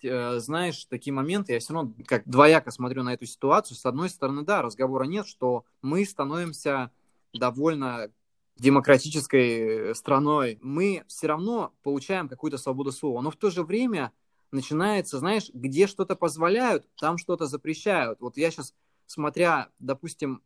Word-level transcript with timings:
есть, 0.00 0.04
э, 0.04 0.40
знаешь, 0.40 0.84
такие 0.86 1.12
моменты, 1.12 1.52
я 1.52 1.58
все 1.60 1.74
равно 1.74 1.92
как 2.06 2.28
двояко 2.28 2.70
смотрю 2.70 3.02
на 3.02 3.14
эту 3.14 3.26
ситуацию. 3.26 3.76
С 3.76 3.86
одной 3.86 4.08
стороны, 4.08 4.42
да, 4.42 4.62
разговора 4.62 5.04
нет, 5.04 5.26
что 5.26 5.64
мы 5.82 6.04
становимся 6.04 6.90
довольно 7.32 8.10
демократической 8.56 9.94
страной. 9.94 10.58
Мы 10.60 11.04
все 11.06 11.28
равно 11.28 11.72
получаем 11.82 12.28
какую-то 12.28 12.58
свободу 12.58 12.92
слова, 12.92 13.22
но 13.22 13.30
в 13.30 13.36
то 13.36 13.50
же 13.50 13.62
время 13.62 14.12
начинается, 14.50 15.18
знаешь, 15.18 15.50
где 15.52 15.86
что-то 15.86 16.16
позволяют, 16.16 16.86
там 16.96 17.18
что-то 17.18 17.46
запрещают. 17.46 18.20
Вот 18.20 18.36
я 18.36 18.50
сейчас, 18.50 18.74
смотря, 19.06 19.68
допустим, 19.78 20.42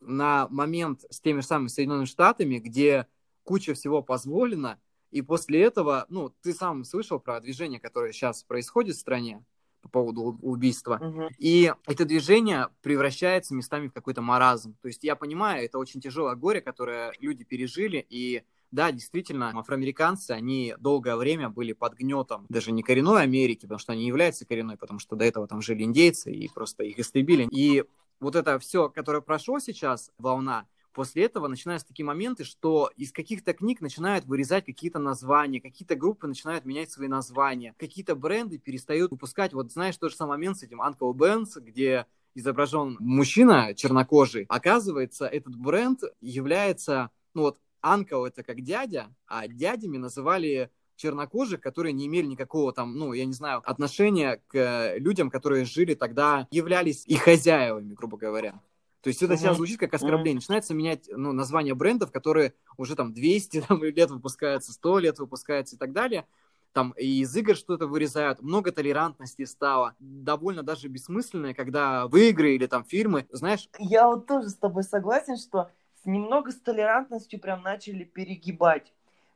на 0.00 0.48
момент 0.48 1.04
с 1.10 1.20
теми 1.20 1.40
же 1.40 1.46
самыми 1.46 1.68
Соединенными 1.68 2.06
Штатами, 2.06 2.58
где 2.58 3.06
куча 3.44 3.74
всего 3.74 4.02
позволено, 4.02 4.80
и 5.12 5.22
после 5.22 5.62
этого, 5.62 6.06
ну, 6.08 6.32
ты 6.42 6.52
сам 6.52 6.84
слышал 6.84 7.20
про 7.20 7.40
движение, 7.40 7.78
которое 7.78 8.12
сейчас 8.12 8.42
происходит 8.42 8.96
в 8.96 9.00
стране 9.00 9.44
по 9.82 9.88
поводу 9.88 10.38
убийства, 10.42 10.98
Мгм. 11.02 11.28
и 11.38 11.72
это 11.86 12.04
движение 12.04 12.68
превращается 12.82 13.54
местами 13.54 13.88
в 13.88 13.92
какой-то 13.92 14.22
маразм. 14.22 14.76
То 14.80 14.88
есть 14.88 15.04
я 15.04 15.16
понимаю, 15.16 15.64
это 15.64 15.78
очень 15.78 16.00
тяжелое 16.00 16.34
горе, 16.36 16.60
которое 16.60 17.12
люди 17.20 17.44
пережили, 17.44 18.04
и 18.08 18.42
да, 18.70 18.90
действительно, 18.90 19.50
афроамериканцы, 19.58 20.30
они 20.30 20.74
долгое 20.78 21.16
время 21.16 21.50
были 21.50 21.74
под 21.74 21.94
гнетом 21.94 22.46
даже 22.48 22.72
не 22.72 22.82
коренной 22.82 23.22
Америки, 23.22 23.62
потому 23.62 23.78
что 23.78 23.92
они 23.92 24.06
являются 24.06 24.46
коренной, 24.46 24.78
потому 24.78 24.98
что 24.98 25.14
до 25.14 25.24
этого 25.26 25.46
там 25.46 25.60
жили 25.60 25.82
индейцы 25.82 26.32
и 26.32 26.48
просто 26.48 26.84
их 26.84 26.98
истребили. 26.98 27.46
И 27.50 27.84
вот 28.20 28.34
это 28.34 28.58
все, 28.58 28.88
которое 28.88 29.20
прошло 29.20 29.58
сейчас, 29.58 30.10
волна, 30.16 30.66
после 30.92 31.24
этого 31.24 31.48
начинаются 31.48 31.88
такие 31.88 32.04
моменты, 32.04 32.44
что 32.44 32.90
из 32.96 33.12
каких-то 33.12 33.52
книг 33.52 33.80
начинают 33.80 34.24
вырезать 34.24 34.64
какие-то 34.64 34.98
названия, 34.98 35.60
какие-то 35.60 35.94
группы 35.94 36.26
начинают 36.26 36.64
менять 36.64 36.90
свои 36.90 37.08
названия, 37.08 37.74
какие-то 37.78 38.14
бренды 38.14 38.58
перестают 38.58 39.10
выпускать. 39.10 39.52
Вот 39.52 39.72
знаешь, 39.72 39.96
тот 39.96 40.10
же 40.10 40.16
самый 40.16 40.30
момент 40.30 40.58
с 40.58 40.62
этим 40.62 40.80
Uncle 40.80 41.12
Ben's, 41.12 41.60
где 41.60 42.06
изображен 42.34 42.96
мужчина 43.00 43.74
чернокожий. 43.74 44.46
Оказывается, 44.48 45.26
этот 45.26 45.56
бренд 45.56 46.00
является, 46.20 47.10
ну 47.34 47.42
вот, 47.42 47.58
Uncle 47.82 48.28
это 48.28 48.42
как 48.42 48.62
дядя, 48.62 49.14
а 49.26 49.48
дядями 49.48 49.96
называли 49.96 50.70
чернокожих, 50.96 51.60
которые 51.60 51.92
не 51.92 52.06
имели 52.06 52.26
никакого 52.26 52.72
там, 52.72 52.96
ну, 52.96 53.12
я 53.12 53.24
не 53.24 53.32
знаю, 53.32 53.62
отношения 53.64 54.40
к 54.46 54.94
людям, 54.96 55.30
которые 55.30 55.64
жили 55.64 55.94
тогда, 55.94 56.46
являлись 56.50 57.04
и 57.06 57.16
хозяевами, 57.16 57.92
грубо 57.92 58.16
говоря. 58.16 58.60
То 59.02 59.08
есть 59.08 59.22
это 59.22 59.36
сейчас 59.36 59.56
звучит 59.56 59.80
как 59.80 59.94
оскорбление. 59.94 60.36
Начинается 60.36 60.74
менять 60.74 61.08
ну, 61.10 61.32
название 61.32 61.74
брендов, 61.74 62.12
которые 62.12 62.54
уже 62.76 62.94
там 62.94 63.12
200 63.12 63.60
там, 63.68 63.82
лет 63.82 64.10
выпускаются, 64.10 64.72
100 64.72 64.98
лет 65.00 65.18
выпускаются 65.18 65.74
и 65.76 65.78
так 65.78 65.92
далее. 65.92 66.24
Там 66.72 66.92
и 66.96 67.20
из 67.20 67.36
игр 67.36 67.54
что-то 67.54 67.86
вырезают, 67.86 68.40
много 68.40 68.72
толерантности 68.72 69.44
стало. 69.44 69.94
Довольно 69.98 70.62
даже 70.62 70.88
бессмысленное, 70.88 71.52
когда 71.52 72.06
в 72.06 72.16
игры 72.16 72.54
или 72.54 72.66
там 72.66 72.84
фильмы, 72.84 73.26
знаешь, 73.30 73.68
Я 73.78 74.06
вот 74.06 74.26
тоже 74.26 74.48
с 74.48 74.54
тобой 74.54 74.84
согласен, 74.84 75.36
что 75.36 75.70
с- 76.02 76.06
немного 76.06 76.50
с 76.50 76.60
толерантностью 76.60 77.40
прям 77.40 77.62
начали 77.62 78.04
перегибать. 78.04 78.92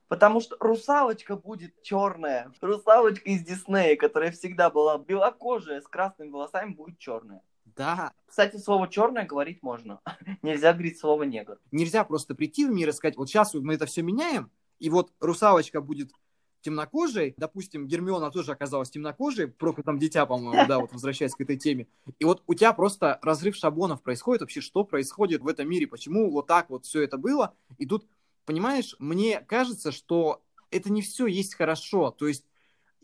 Потому 0.09 0.41
что 0.41 0.57
русалочка 0.61 1.37
будет 1.37 1.83
черная. 1.83 2.53
Русалочка 2.61 3.29
из 3.29 3.43
Диснея, 3.43 3.97
которая 3.97 4.31
всегда 4.31 4.71
была 4.71 4.97
белокожая, 4.97 5.81
с 5.81 5.89
красными 5.89 6.31
волосами, 6.31 6.73
будет 6.73 6.99
черная. 6.99 7.43
Да, 7.75 8.13
Кстати, 8.27 8.57
слово 8.57 8.89
черное 8.89 9.27
говорить 9.27 9.63
можно. 9.63 10.01
Нельзя 10.43 10.73
говорить 10.73 10.99
слово 10.99 11.25
негр. 11.25 11.59
нельзя 11.73 12.05
просто 12.05 12.35
прийти 12.35 12.65
в 12.65 12.71
мир 12.71 12.89
и 12.89 12.93
сказать, 12.93 13.17
вот 13.17 13.29
сейчас 13.29 13.55
мы 13.55 13.75
это 13.75 13.87
все 13.87 14.03
меняем, 14.03 14.51
и 14.79 14.89
вот 14.91 15.13
русалочка 15.21 15.81
будет 15.81 16.11
темнокожей, 16.67 17.35
допустим, 17.37 17.87
Гермиона 17.87 18.31
тоже 18.33 18.51
оказалась 18.51 18.91
темнокожей, 18.91 19.47
проклятом 19.47 20.01
дитя, 20.01 20.27
по-моему, 20.27 20.67
да, 20.67 20.81
вот 20.81 20.93
возвращаясь 20.93 21.35
к 21.35 21.41
этой 21.41 21.57
теме. 21.57 21.87
И 22.19 22.25
вот 22.25 22.43
у 22.49 22.55
тебя 22.55 22.73
просто 22.73 23.21
разрыв 23.23 23.55
шаблонов 23.55 24.03
происходит, 24.03 24.41
вообще, 24.41 24.61
что 24.61 24.83
происходит 24.83 25.43
в 25.43 25.49
этом 25.49 25.69
мире, 25.69 25.87
почему 25.87 26.29
вот 26.31 26.49
так 26.49 26.69
вот 26.69 26.85
все 26.85 27.03
это 27.03 27.19
было. 27.19 27.55
И 27.79 27.87
тут, 27.87 28.09
понимаешь, 28.47 28.97
мне 28.99 29.41
кажется, 29.43 29.93
что 29.93 30.43
это 30.73 30.91
не 30.91 31.03
все 31.03 31.27
есть 31.27 31.55
хорошо, 31.55 32.11
то 32.11 32.27
есть 32.27 32.45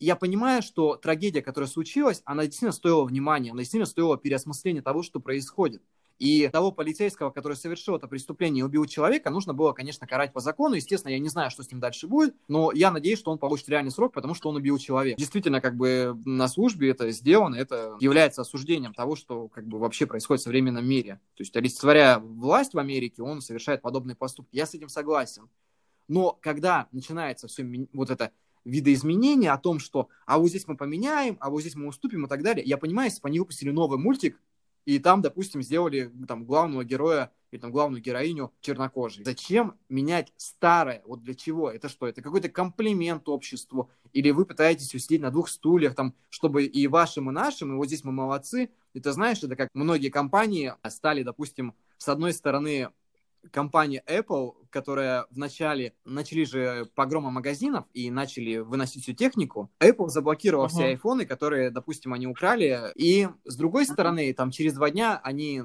я 0.04 0.16
понимаю, 0.16 0.62
что 0.62 0.96
трагедия, 0.96 1.42
которая 1.42 1.68
случилась, 1.68 2.22
она 2.24 2.44
действительно 2.44 2.72
стоила 2.72 3.04
внимания, 3.04 3.50
она 3.50 3.60
действительно 3.60 3.86
стоила 3.86 4.16
переосмысления 4.18 4.82
того, 4.82 5.02
что 5.02 5.20
происходит. 5.20 5.82
И 6.18 6.48
того 6.52 6.70
полицейского, 6.70 7.30
который 7.30 7.54
совершил 7.54 7.96
это 7.96 8.06
преступление 8.06 8.60
и 8.60 8.62
убил 8.62 8.84
человека, 8.84 9.30
нужно 9.30 9.54
было, 9.54 9.72
конечно, 9.72 10.06
карать 10.06 10.32
по 10.32 10.38
закону. 10.40 10.76
Естественно, 10.76 11.10
я 11.10 11.18
не 11.18 11.28
знаю, 11.28 11.50
что 11.50 11.64
с 11.64 11.70
ним 11.70 11.80
дальше 11.80 12.06
будет, 12.06 12.36
но 12.46 12.70
я 12.72 12.92
надеюсь, 12.92 13.18
что 13.18 13.32
он 13.32 13.38
получит 13.38 13.68
реальный 13.68 13.90
срок, 13.90 14.12
потому 14.12 14.34
что 14.34 14.48
он 14.48 14.56
убил 14.56 14.78
человека. 14.78 15.18
Действительно, 15.18 15.60
как 15.60 15.76
бы 15.76 16.16
на 16.24 16.46
службе 16.46 16.90
это 16.90 17.10
сделано, 17.10 17.56
это 17.56 17.96
является 17.98 18.42
осуждением 18.42 18.94
того, 18.94 19.16
что 19.16 19.48
как 19.48 19.66
бы 19.66 19.80
вообще 19.80 20.06
происходит 20.06 20.42
в 20.42 20.44
современном 20.44 20.86
мире. 20.86 21.20
То 21.34 21.42
есть, 21.42 21.56
олицетворяя 21.56 22.19
власть 22.19 22.74
в 22.74 22.78
Америке, 22.78 23.22
он 23.22 23.40
совершает 23.40 23.82
подобные 23.82 24.14
поступки. 24.14 24.54
Я 24.54 24.66
с 24.66 24.74
этим 24.74 24.88
согласен. 24.88 25.48
Но 26.06 26.38
когда 26.40 26.88
начинается 26.92 27.48
все 27.48 27.66
вот 27.92 28.10
это 28.10 28.32
видоизменение 28.64 29.50
о 29.50 29.58
том, 29.58 29.78
что 29.78 30.08
а 30.26 30.38
вот 30.38 30.48
здесь 30.48 30.66
мы 30.66 30.76
поменяем, 30.76 31.36
а 31.40 31.50
вот 31.50 31.60
здесь 31.60 31.74
мы 31.74 31.86
уступим 31.88 32.26
и 32.26 32.28
так 32.28 32.42
далее. 32.42 32.64
Я 32.64 32.78
понимаю, 32.78 33.08
если 33.08 33.20
бы 33.20 33.28
они 33.28 33.38
выпустили 33.40 33.70
новый 33.70 33.98
мультик, 33.98 34.40
и 34.84 34.98
там, 34.98 35.22
допустим, 35.22 35.62
сделали 35.62 36.12
там 36.26 36.44
главного 36.44 36.84
героя 36.84 37.30
или 37.52 37.60
там 37.60 37.70
главную 37.70 38.02
героиню 38.02 38.52
чернокожей. 38.60 39.24
Зачем 39.24 39.78
менять 39.88 40.32
старое? 40.36 41.02
Вот 41.06 41.22
для 41.22 41.34
чего? 41.34 41.70
Это 41.70 41.88
что? 41.88 42.06
Это 42.06 42.22
какой-то 42.22 42.48
комплимент 42.48 43.28
обществу? 43.28 43.90
Или 44.12 44.30
вы 44.30 44.44
пытаетесь 44.44 44.92
усидеть 44.94 45.20
на 45.20 45.30
двух 45.30 45.48
стульях, 45.48 45.94
там, 45.94 46.14
чтобы 46.30 46.64
и 46.64 46.86
вашим, 46.88 47.30
и 47.30 47.32
нашим, 47.32 47.72
и 47.72 47.76
вот 47.76 47.86
здесь 47.86 48.04
мы 48.04 48.12
молодцы. 48.12 48.70
Это 48.94 49.12
знаешь, 49.12 49.42
это 49.42 49.54
как 49.54 49.68
многие 49.74 50.08
компании 50.08 50.74
стали, 50.88 51.22
допустим, 51.22 51.74
с 51.98 52.08
одной 52.08 52.32
стороны 52.32 52.90
компания 53.50 54.03
Apple, 54.06 54.53
которая 54.70 55.26
вначале 55.30 55.94
начали 56.04 56.44
же 56.44 56.88
погрома 56.94 57.30
магазинов 57.30 57.86
и 57.92 58.10
начали 58.10 58.58
выносить 58.58 59.03
всю 59.03 59.12
технику, 59.12 59.70
Apple 59.80 60.08
заблокировала 60.08 60.66
Мгм. 60.66 60.75
все 60.75 60.84
айфоны, 60.86 61.26
которые, 61.26 61.70
допустим, 61.70 62.12
они 62.14 62.26
украли. 62.26 62.92
И 62.94 63.28
с 63.44 63.56
другой 63.56 63.86
стороны, 63.86 64.32
там 64.32 64.50
через 64.50 64.75
два 64.75 64.91
дня 64.91 65.20
они 65.22 65.62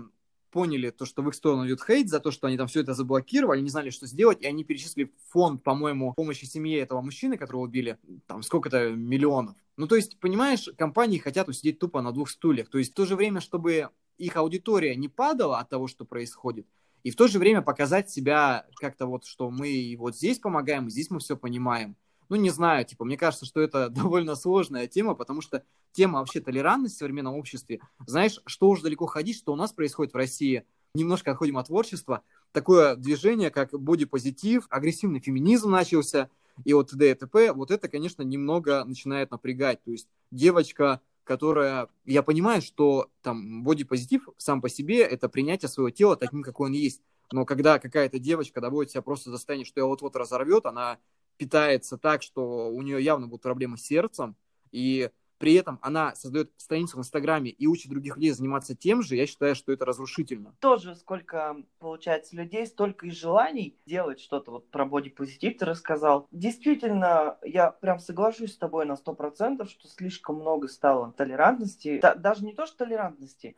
поняли 0.49 0.89
то, 0.89 1.05
что 1.05 1.21
в 1.21 1.27
их 1.27 1.35
сторону 1.35 1.67
идет 1.67 1.81
хейт 1.85 2.09
за 2.09 2.19
то, 2.19 2.31
что 2.31 2.47
они 2.47 2.57
там 2.57 2.67
все 2.67 2.81
это 2.81 2.93
заблокировали, 2.93 3.61
не 3.61 3.69
знали, 3.69 3.89
что 3.89 4.07
сделать, 4.07 4.41
и 4.41 4.47
они 4.47 4.63
перечислили 4.63 5.11
фонд, 5.29 5.61
по-моему, 5.61 6.13
помощи 6.15 6.45
семье 6.45 6.79
этого 6.79 7.01
мужчины, 7.01 7.37
которого 7.37 7.63
убили, 7.63 7.97
там 8.27 8.41
сколько-то 8.41 8.89
миллионов. 8.91 9.55
Ну, 9.75 9.87
то 9.87 9.95
есть, 9.95 10.19
понимаешь, 10.19 10.67
компании 10.77 11.19
хотят 11.19 11.47
усидеть 11.49 11.79
тупо 11.79 12.01
на 12.01 12.11
двух 12.11 12.29
стульях. 12.29 12.69
То 12.69 12.79
есть, 12.79 12.91
в 12.91 12.95
то 12.95 13.05
же 13.05 13.15
время, 13.15 13.41
чтобы 13.41 13.89
их 14.17 14.35
аудитория 14.35 14.95
не 14.95 15.09
падала 15.09 15.59
от 15.59 15.69
того, 15.69 15.87
что 15.87 16.05
происходит, 16.05 16.65
и 17.07 17.09
в 17.09 17.15
то 17.15 17.27
же 17.29 17.39
время 17.39 17.61
показать 17.61 18.09
себя 18.09 18.65
как-то 18.81 19.05
вот, 19.05 19.23
что 19.23 19.49
мы 19.49 19.95
вот 19.97 20.17
здесь 20.17 20.39
помогаем, 20.39 20.89
здесь 20.89 21.09
мы 21.09 21.19
все 21.19 21.37
понимаем. 21.37 21.95
Ну, 22.27 22.35
не 22.35 22.49
знаю, 22.49 22.83
типа, 22.83 23.05
мне 23.05 23.15
кажется, 23.15 23.45
что 23.45 23.61
это 23.61 23.87
довольно 23.89 24.35
сложная 24.35 24.87
тема, 24.87 25.15
потому 25.15 25.39
что 25.39 25.63
тема 25.93 26.19
вообще 26.19 26.41
толерантности 26.41 26.97
в 26.97 26.99
современном 26.99 27.35
обществе, 27.35 27.79
знаешь, 28.05 28.41
что 28.45 28.67
уж 28.67 28.81
далеко 28.81 29.05
ходить, 29.05 29.37
что 29.37 29.53
у 29.53 29.55
нас 29.55 29.71
происходит 29.71 30.11
в 30.11 30.17
России, 30.17 30.65
немножко 30.93 31.31
отходим 31.31 31.57
от 31.57 31.67
творчества, 31.67 32.23
такое 32.51 32.97
движение, 32.97 33.51
как 33.51 33.69
бодипозитив, 33.71 34.67
агрессивный 34.69 35.21
феминизм 35.21 35.71
начался, 35.71 36.29
и 36.65 36.73
вот 36.73 36.89
т.д. 36.89 37.09
и 37.09 37.13
т.п., 37.13 37.53
вот 37.53 37.71
это, 37.71 37.87
конечно, 37.87 38.21
немного 38.21 38.83
начинает 38.83 39.31
напрягать. 39.31 39.81
То 39.85 39.91
есть 39.91 40.09
девочка, 40.29 40.99
которая... 41.27 41.89
Я 42.05 42.23
понимаю, 42.23 42.61
что 42.61 43.11
там 43.21 43.63
бодипозитив 43.63 44.27
сам 44.37 44.61
по 44.61 44.69
себе— 44.69 45.01
это 45.03 45.29
принятие 45.29 45.69
своего 45.69 45.91
тела 45.91 46.15
таким, 46.15 46.41
какой 46.41 46.69
он 46.69 46.73
есть. 46.73 47.01
Но 47.31 47.45
когда 47.45 47.77
какая-то 47.77 48.17
девочка 48.19 48.61
доводит 48.61 48.91
себя 48.91 49.01
просто 49.01 49.29
до 49.29 49.37
состояния, 49.37 49.65
что 49.65 49.81
ее 49.81 49.85
вот-вот 49.85 50.15
разорвет, 50.15 50.65
она 50.65 50.97
питается 51.37 51.97
так, 51.97 52.23
что 52.23 52.69
у 52.69 52.81
нее 52.81 53.03
явно 53.03 53.27
будут 53.27 53.43
проблемы 53.43 53.77
с 53.77 53.81
сердцем, 53.83 54.35
и 54.71 55.11
при 55.37 55.53
этом 55.53 55.79
она 55.81 56.15
создает 56.15 56.51
страницу 56.57 56.97
в 56.97 56.99
Инстаграме 56.99 57.51
и 57.51 57.67
учит 57.67 57.89
других 57.89 58.15
людей 58.15 58.31
заниматься 58.31 58.75
тем 58.75 59.01
же, 59.01 59.15
я 59.15 59.27
считаю, 59.27 59.55
что 59.55 59.71
это 59.71 59.85
разрушительно. 59.85 60.55
Тоже 60.59 60.95
сколько, 60.95 61.57
получается, 61.79 62.35
людей, 62.35 62.65
столько 62.65 63.07
и 63.07 63.11
желаний 63.11 63.77
делать 63.85 64.19
что-то. 64.19 64.51
Вот 64.51 64.69
про 64.71 64.85
бодипозитив 64.85 65.57
ты 65.57 65.65
рассказал. 65.65 66.27
Действительно, 66.31 67.37
я 67.43 67.71
прям 67.71 67.99
соглашусь 67.99 68.53
с 68.53 68.57
тобой 68.57 68.85
на 68.85 68.93
100%, 68.93 69.67
что 69.67 69.87
слишком 69.87 70.37
много 70.37 70.67
стало 70.67 71.11
толерантности. 71.13 71.99
Да, 71.99 72.15
даже 72.15 72.43
не 72.43 72.53
то, 72.53 72.65
что 72.65 72.77
толерантности, 72.77 73.55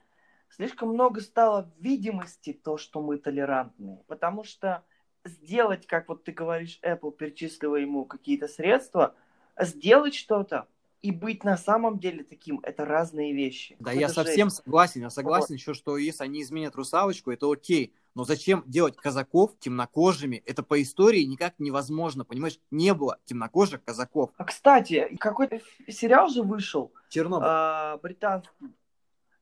слишком 0.49 0.89
много 0.89 1.21
стало 1.21 1.71
видимости 1.79 2.53
то, 2.53 2.77
что 2.77 3.01
мы 3.01 3.17
толерантные. 3.17 4.03
Потому 4.07 4.43
что 4.43 4.83
сделать, 5.25 5.85
как 5.87 6.09
вот 6.09 6.23
ты 6.23 6.31
говоришь, 6.31 6.79
Apple, 6.83 7.11
перечисливая 7.11 7.81
ему 7.81 8.05
какие-то 8.05 8.47
средства, 8.47 9.15
сделать 9.59 10.15
что-то 10.15 10.67
и 11.01 11.11
быть 11.11 11.43
на 11.43 11.55
самом 11.57 11.99
деле 11.99 12.23
таким, 12.23 12.59
это 12.63 12.85
разные 12.85 13.33
вещи. 13.33 13.75
Да, 13.79 13.91
Это 13.91 13.99
я 14.01 14.07
жесть. 14.07 14.15
совсем 14.15 14.49
согласен. 14.49 15.01
Я 15.01 15.09
согласен 15.09 15.55
еще, 15.55 15.73
что 15.73 15.97
если 15.97 16.23
они 16.23 16.41
изменят 16.41 16.75
русалочку, 16.75 17.31
это 17.31 17.51
окей. 17.51 17.93
Но 18.15 18.25
зачем 18.25 18.63
делать 18.65 18.97
казаков 18.97 19.57
темнокожими? 19.59 20.43
Это 20.45 20.61
по 20.61 20.81
истории 20.81 21.23
никак 21.23 21.53
невозможно, 21.59 22.25
понимаешь? 22.25 22.59
Не 22.69 22.93
было 22.93 23.17
темнокожих 23.25 23.83
казаков. 23.83 24.31
А, 24.35 24.43
кстати, 24.43 25.15
какой-то 25.19 25.61
сериал 25.87 26.27
же 26.27 26.43
вышел. 26.43 26.91
Чернобыль. 27.09 27.47
А, 27.49 27.97
британский. 27.97 28.49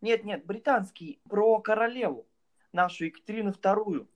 Нет, 0.02 0.24
нет, 0.26 0.46
британский. 0.46 1.20
Про 1.28 1.60
королеву. 1.60 2.28
Нашу 2.72 3.06
Екатерину 3.06 3.52
Вторую. 3.52 4.08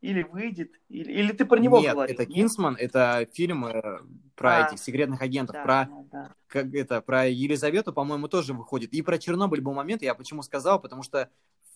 Или 0.00 0.22
выйдет, 0.22 0.72
или, 0.88 1.12
или 1.12 1.32
ты 1.32 1.44
про 1.44 1.58
него 1.58 1.78
Нет, 1.78 1.92
говоришь? 1.92 2.14
это 2.14 2.24
Кинсман, 2.24 2.74
это 2.78 3.26
фильм 3.34 3.66
про 4.34 4.64
А, 4.64 4.66
этих 4.66 4.78
секретных 4.82 5.20
агентов, 5.20 5.54
Да, 5.54 5.62
про 5.62 5.84
да, 5.84 6.04
да. 6.10 6.34
как 6.46 6.74
это, 6.74 7.02
про 7.02 7.26
Елизавету, 7.28 7.92
по-моему, 7.92 8.26
тоже 8.28 8.54
выходит. 8.54 8.94
И 8.94 9.02
про 9.02 9.18
Чернобыль 9.18 9.60
был 9.60 9.74
момент, 9.74 10.00
я 10.00 10.14
почему 10.14 10.42
сказал, 10.42 10.80
потому 10.80 11.02
что 11.02 11.28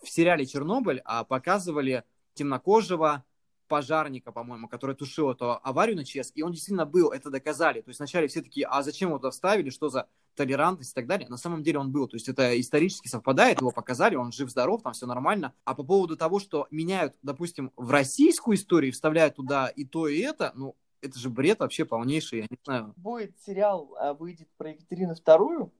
в 0.02 0.08
сериале 0.08 0.46
Чернобыль 0.46 1.02
а, 1.04 1.24
показывали 1.24 2.04
темнокожего 2.32 3.24
пожарника, 3.68 4.32
по-моему, 4.32 4.68
который 4.68 4.94
тушил 4.94 5.30
эту 5.30 5.58
аварию 5.62 5.96
на 5.96 6.04
ЧС, 6.04 6.32
и 6.34 6.42
он 6.42 6.52
действительно 6.52 6.86
был, 6.86 7.10
это 7.10 7.30
доказали. 7.30 7.80
То 7.82 7.90
есть 7.90 8.00
вначале 8.00 8.28
все 8.28 8.40
такие, 8.42 8.66
а 8.66 8.82
зачем 8.82 9.10
его 9.10 9.18
туда 9.18 9.30
вставили, 9.30 9.70
что 9.70 9.88
за 9.88 10.06
толерантность 10.34 10.92
и 10.92 10.94
так 10.94 11.06
далее. 11.06 11.28
На 11.28 11.36
самом 11.36 11.62
деле 11.62 11.78
он 11.78 11.92
был, 11.92 12.08
то 12.08 12.16
есть 12.16 12.28
это 12.28 12.58
исторически 12.60 13.08
совпадает, 13.08 13.60
его 13.60 13.70
показали, 13.70 14.16
он 14.16 14.32
жив-здоров, 14.32 14.82
там 14.82 14.92
все 14.92 15.06
нормально. 15.06 15.52
А 15.64 15.74
по 15.74 15.82
поводу 15.82 16.16
того, 16.16 16.38
что 16.38 16.66
меняют, 16.70 17.14
допустим, 17.22 17.72
в 17.76 17.90
российскую 17.90 18.56
историю, 18.56 18.92
вставляют 18.92 19.36
туда 19.36 19.68
и 19.68 19.84
то, 19.84 20.08
и 20.08 20.18
это, 20.20 20.52
ну, 20.54 20.76
это 21.00 21.18
же 21.18 21.30
бред 21.30 21.60
вообще 21.60 21.84
полнейший, 21.84 22.40
я 22.40 22.46
не 22.48 22.58
знаю. 22.64 22.94
Будет 22.96 23.38
сериал, 23.40 23.94
а, 23.98 24.14
выйдет 24.14 24.48
про 24.56 24.70
Екатерину 24.70 25.14
Вторую, 25.14 25.72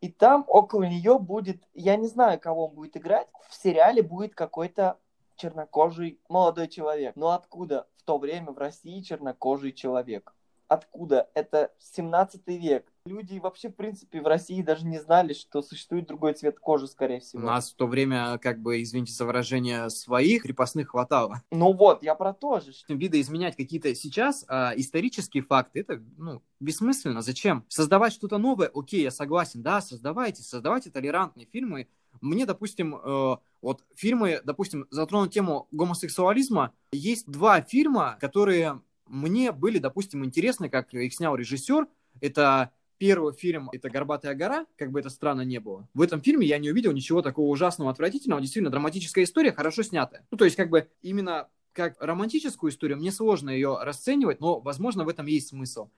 и 0.00 0.10
там 0.10 0.44
около 0.48 0.84
нее 0.84 1.18
будет, 1.18 1.62
я 1.72 1.96
не 1.96 2.06
знаю, 2.06 2.38
кого 2.38 2.66
он 2.68 2.74
будет 2.74 2.96
играть, 2.96 3.26
в 3.48 3.54
сериале 3.54 4.02
будет 4.02 4.34
какой-то 4.34 4.98
чернокожий 5.36 6.20
молодой 6.28 6.68
человек. 6.68 7.16
Но 7.16 7.30
откуда 7.30 7.88
в 7.96 8.02
то 8.02 8.18
время 8.18 8.52
в 8.52 8.58
России 8.58 9.00
чернокожий 9.00 9.72
человек? 9.72 10.34
Откуда? 10.68 11.30
Это 11.34 11.72
17 11.78 12.46
век. 12.48 12.92
Люди 13.06 13.38
вообще, 13.38 13.68
в 13.68 13.76
принципе, 13.76 14.22
в 14.22 14.26
России 14.26 14.62
даже 14.62 14.86
не 14.86 14.98
знали, 14.98 15.34
что 15.34 15.60
существует 15.60 16.06
другой 16.06 16.32
цвет 16.32 16.58
кожи, 16.58 16.86
скорее 16.86 17.18
У 17.18 17.20
всего. 17.20 17.42
нас 17.42 17.70
в 17.70 17.74
то 17.74 17.86
время, 17.86 18.38
как 18.38 18.62
бы, 18.62 18.80
извините 18.82 19.12
за 19.12 19.26
выражение, 19.26 19.90
своих 19.90 20.44
крепостных 20.44 20.88
хватало. 20.88 21.42
Ну 21.50 21.74
вот, 21.74 22.02
я 22.02 22.14
про 22.14 22.32
то 22.32 22.60
же. 22.60 22.72
Видоизменять 22.88 23.56
какие-то 23.56 23.94
сейчас 23.94 24.46
а, 24.48 24.72
исторические 24.74 25.42
факты, 25.42 25.80
это, 25.80 26.02
ну, 26.16 26.42
бессмысленно. 26.60 27.20
Зачем? 27.20 27.66
Создавать 27.68 28.14
что-то 28.14 28.38
новое, 28.38 28.70
окей, 28.74 29.02
я 29.02 29.10
согласен, 29.10 29.62
да, 29.62 29.82
создавайте, 29.82 30.42
создавайте 30.42 30.90
толерантные 30.90 31.44
фильмы. 31.44 31.88
Мне, 32.22 32.46
допустим, 32.46 32.96
э, 32.96 33.36
вот 33.60 33.84
фильмы, 33.94 34.40
допустим, 34.44 34.86
затронут 34.88 35.30
тему 35.30 35.68
гомосексуализма. 35.72 36.72
Есть 36.92 37.30
два 37.30 37.60
фильма, 37.60 38.16
которые 38.18 38.80
мне 39.06 39.52
были, 39.52 39.76
допустим, 39.76 40.24
интересны, 40.24 40.70
как 40.70 40.94
их 40.94 41.12
снял 41.12 41.36
режиссер. 41.36 41.86
Это 42.22 42.70
первый 43.04 43.34
фильм, 43.34 43.68
это 43.70 43.90
«Горбатая 43.90 44.34
гора», 44.34 44.64
как 44.78 44.90
бы 44.90 44.98
это 44.98 45.10
странно 45.10 45.42
не 45.42 45.60
было. 45.60 45.86
В 45.92 46.00
этом 46.00 46.22
фильме 46.22 46.46
я 46.46 46.56
не 46.56 46.70
увидел 46.70 46.92
ничего 46.92 47.20
такого 47.20 47.50
ужасного, 47.50 47.90
отвратительного. 47.90 48.40
Действительно, 48.40 48.70
драматическая 48.70 49.24
история, 49.24 49.52
хорошо 49.52 49.82
снятая. 49.82 50.26
Ну, 50.30 50.38
то 50.38 50.46
есть, 50.46 50.56
как 50.56 50.70
бы, 50.70 50.88
именно 51.02 51.48
как 51.74 52.00
романтическую 52.00 52.72
историю, 52.72 52.96
мне 52.96 53.12
сложно 53.12 53.50
ее 53.50 53.76
расценивать, 53.78 54.40
но, 54.40 54.58
возможно, 54.58 55.04
в 55.04 55.10
этом 55.10 55.26
есть 55.26 55.48
смысл. 55.48 55.90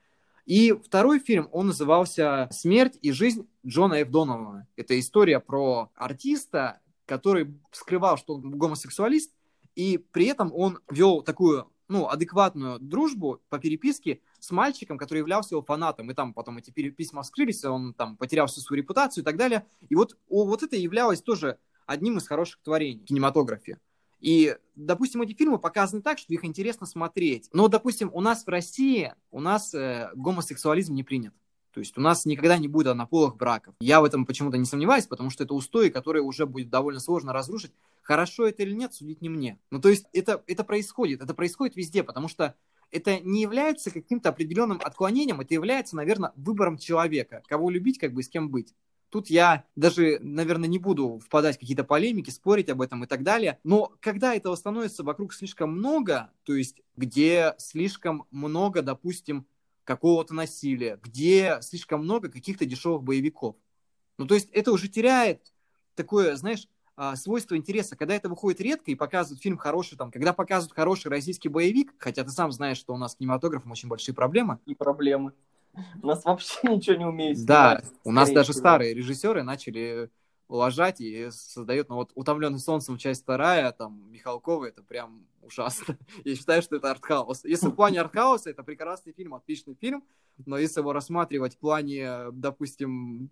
И 0.46 0.72
второй 0.72 1.20
фильм, 1.20 1.48
он 1.52 1.68
назывался 1.68 2.48
«Смерть 2.50 2.98
и 3.02 3.12
жизнь 3.12 3.46
Джона 3.64 4.00
Ф. 4.00 4.10
Донована». 4.10 4.66
Это 4.74 4.98
история 4.98 5.38
про 5.38 5.92
артиста, 5.94 6.80
который 7.04 7.54
скрывал, 7.70 8.18
что 8.18 8.34
он 8.34 8.58
гомосексуалист, 8.58 9.30
и 9.76 9.98
при 10.10 10.26
этом 10.26 10.52
он 10.52 10.80
вел 10.90 11.22
такую, 11.22 11.70
ну, 11.88 12.08
адекватную 12.08 12.78
дружбу 12.78 13.40
по 13.48 13.58
переписке 13.58 14.20
с 14.38 14.50
мальчиком, 14.50 14.98
который 14.98 15.18
являлся 15.18 15.54
его 15.54 15.62
фанатом. 15.62 16.10
И 16.10 16.14
там 16.14 16.34
потом 16.34 16.58
эти 16.58 16.70
письма 16.70 17.22
вскрылись, 17.22 17.64
он 17.64 17.94
там 17.94 18.16
потерял 18.16 18.46
всю 18.46 18.60
свою 18.60 18.82
репутацию 18.82 19.22
и 19.22 19.24
так 19.24 19.36
далее. 19.36 19.66
И 19.88 19.94
вот, 19.94 20.16
о, 20.28 20.44
вот 20.44 20.62
это 20.62 20.76
являлось 20.76 21.22
тоже 21.22 21.58
одним 21.86 22.18
из 22.18 22.26
хороших 22.26 22.60
творений 22.62 23.00
в 23.00 23.04
кинематографе. 23.04 23.78
И, 24.20 24.56
допустим, 24.74 25.22
эти 25.22 25.34
фильмы 25.34 25.58
показаны 25.58 26.02
так, 26.02 26.18
что 26.18 26.32
их 26.32 26.44
интересно 26.44 26.86
смотреть. 26.86 27.48
Но, 27.52 27.68
допустим, 27.68 28.10
у 28.12 28.20
нас 28.20 28.44
в 28.44 28.48
России, 28.48 29.14
у 29.30 29.40
нас 29.40 29.74
э, 29.74 30.10
гомосексуализм 30.14 30.94
не 30.94 31.04
принят. 31.04 31.34
То 31.76 31.80
есть 31.80 31.98
у 31.98 32.00
нас 32.00 32.24
никогда 32.24 32.56
не 32.56 32.68
будет 32.68 32.86
однополых 32.86 33.36
браков. 33.36 33.74
Я 33.80 34.00
в 34.00 34.04
этом 34.04 34.24
почему-то 34.24 34.56
не 34.56 34.64
сомневаюсь, 34.64 35.04
потому 35.04 35.28
что 35.28 35.44
это 35.44 35.52
устои, 35.52 35.90
которые 35.90 36.22
уже 36.22 36.46
будет 36.46 36.70
довольно 36.70 37.00
сложно 37.00 37.34
разрушить. 37.34 37.70
Хорошо 38.00 38.46
это 38.46 38.62
или 38.62 38.72
нет, 38.72 38.94
судить 38.94 39.20
не 39.20 39.28
мне. 39.28 39.58
Ну, 39.70 39.78
то 39.78 39.90
есть 39.90 40.06
это, 40.14 40.42
это 40.46 40.64
происходит. 40.64 41.20
Это 41.20 41.34
происходит 41.34 41.76
везде, 41.76 42.02
потому 42.02 42.28
что 42.28 42.54
это 42.90 43.20
не 43.20 43.42
является 43.42 43.90
каким-то 43.90 44.30
определенным 44.30 44.80
отклонением, 44.82 45.42
это 45.42 45.52
является, 45.52 45.96
наверное, 45.96 46.32
выбором 46.34 46.78
человека, 46.78 47.42
кого 47.46 47.68
любить, 47.68 47.98
как 47.98 48.14
бы 48.14 48.22
и 48.22 48.24
с 48.24 48.30
кем 48.30 48.48
быть. 48.48 48.74
Тут 49.10 49.28
я 49.28 49.64
даже, 49.76 50.18
наверное, 50.22 50.70
не 50.70 50.78
буду 50.78 51.20
впадать 51.22 51.56
в 51.56 51.60
какие-то 51.60 51.84
полемики, 51.84 52.30
спорить 52.30 52.70
об 52.70 52.80
этом 52.80 53.04
и 53.04 53.06
так 53.06 53.22
далее. 53.22 53.58
Но 53.64 53.92
когда 54.00 54.34
этого 54.34 54.54
становится 54.54 55.04
вокруг 55.04 55.34
слишком 55.34 55.72
много, 55.72 56.30
то 56.44 56.54
есть 56.54 56.80
где 56.96 57.54
слишком 57.58 58.24
много, 58.30 58.80
допустим, 58.80 59.46
какого-то 59.86 60.34
насилия, 60.34 60.98
где 61.02 61.58
слишком 61.62 62.02
много 62.02 62.28
каких-то 62.28 62.66
дешевых 62.66 63.02
боевиков. 63.02 63.56
Ну, 64.18 64.26
то 64.26 64.34
есть 64.34 64.50
это 64.50 64.72
уже 64.72 64.88
теряет 64.88 65.54
такое, 65.94 66.36
знаешь, 66.36 66.66
а, 66.96 67.14
свойство 67.14 67.56
интереса. 67.56 67.96
Когда 67.96 68.14
это 68.14 68.28
выходит 68.28 68.60
редко 68.60 68.90
и 68.90 68.94
показывают 68.94 69.40
фильм 69.42 69.56
хороший, 69.56 69.96
там, 69.96 70.10
когда 70.10 70.32
показывают 70.32 70.74
хороший 70.74 71.08
российский 71.08 71.48
боевик, 71.48 71.94
хотя 71.98 72.24
ты 72.24 72.30
сам 72.30 72.50
знаешь, 72.52 72.78
что 72.78 72.94
у 72.94 72.96
нас 72.96 73.12
с 73.12 73.16
кинематографом 73.16 73.70
очень 73.70 73.88
большие 73.88 74.14
проблемы. 74.14 74.58
И 74.66 74.74
проблемы. 74.74 75.32
У 76.02 76.06
нас 76.06 76.24
вообще 76.24 76.58
ничего 76.64 76.96
не 76.96 77.06
умеют 77.06 77.44
Да, 77.44 77.82
у 78.04 78.10
нас 78.10 78.30
даже 78.30 78.52
всего. 78.52 78.60
старые 78.60 78.92
режиссеры 78.92 79.42
начали 79.44 80.10
лажать 80.48 81.00
и 81.00 81.28
создают, 81.30 81.88
ну 81.88 81.96
вот 81.96 82.12
«Утомленный 82.14 82.58
солнцем» 82.58 82.98
часть 82.98 83.22
вторая, 83.22 83.72
там, 83.72 84.10
Михалкова, 84.10 84.66
это 84.66 84.82
прям 84.82 85.26
ужасно. 85.42 85.98
Я 86.24 86.36
считаю, 86.36 86.62
что 86.62 86.76
это 86.76 86.90
артхаус. 86.90 87.44
Если 87.44 87.68
в 87.68 87.72
плане 87.72 88.00
артхауса, 88.00 88.50
это 88.50 88.62
прекрасный 88.62 89.12
фильм, 89.12 89.34
отличный 89.34 89.74
фильм, 89.74 90.04
но 90.44 90.58
если 90.58 90.80
его 90.80 90.92
рассматривать 90.92 91.54
в 91.54 91.58
плане, 91.58 92.30
допустим, 92.32 93.30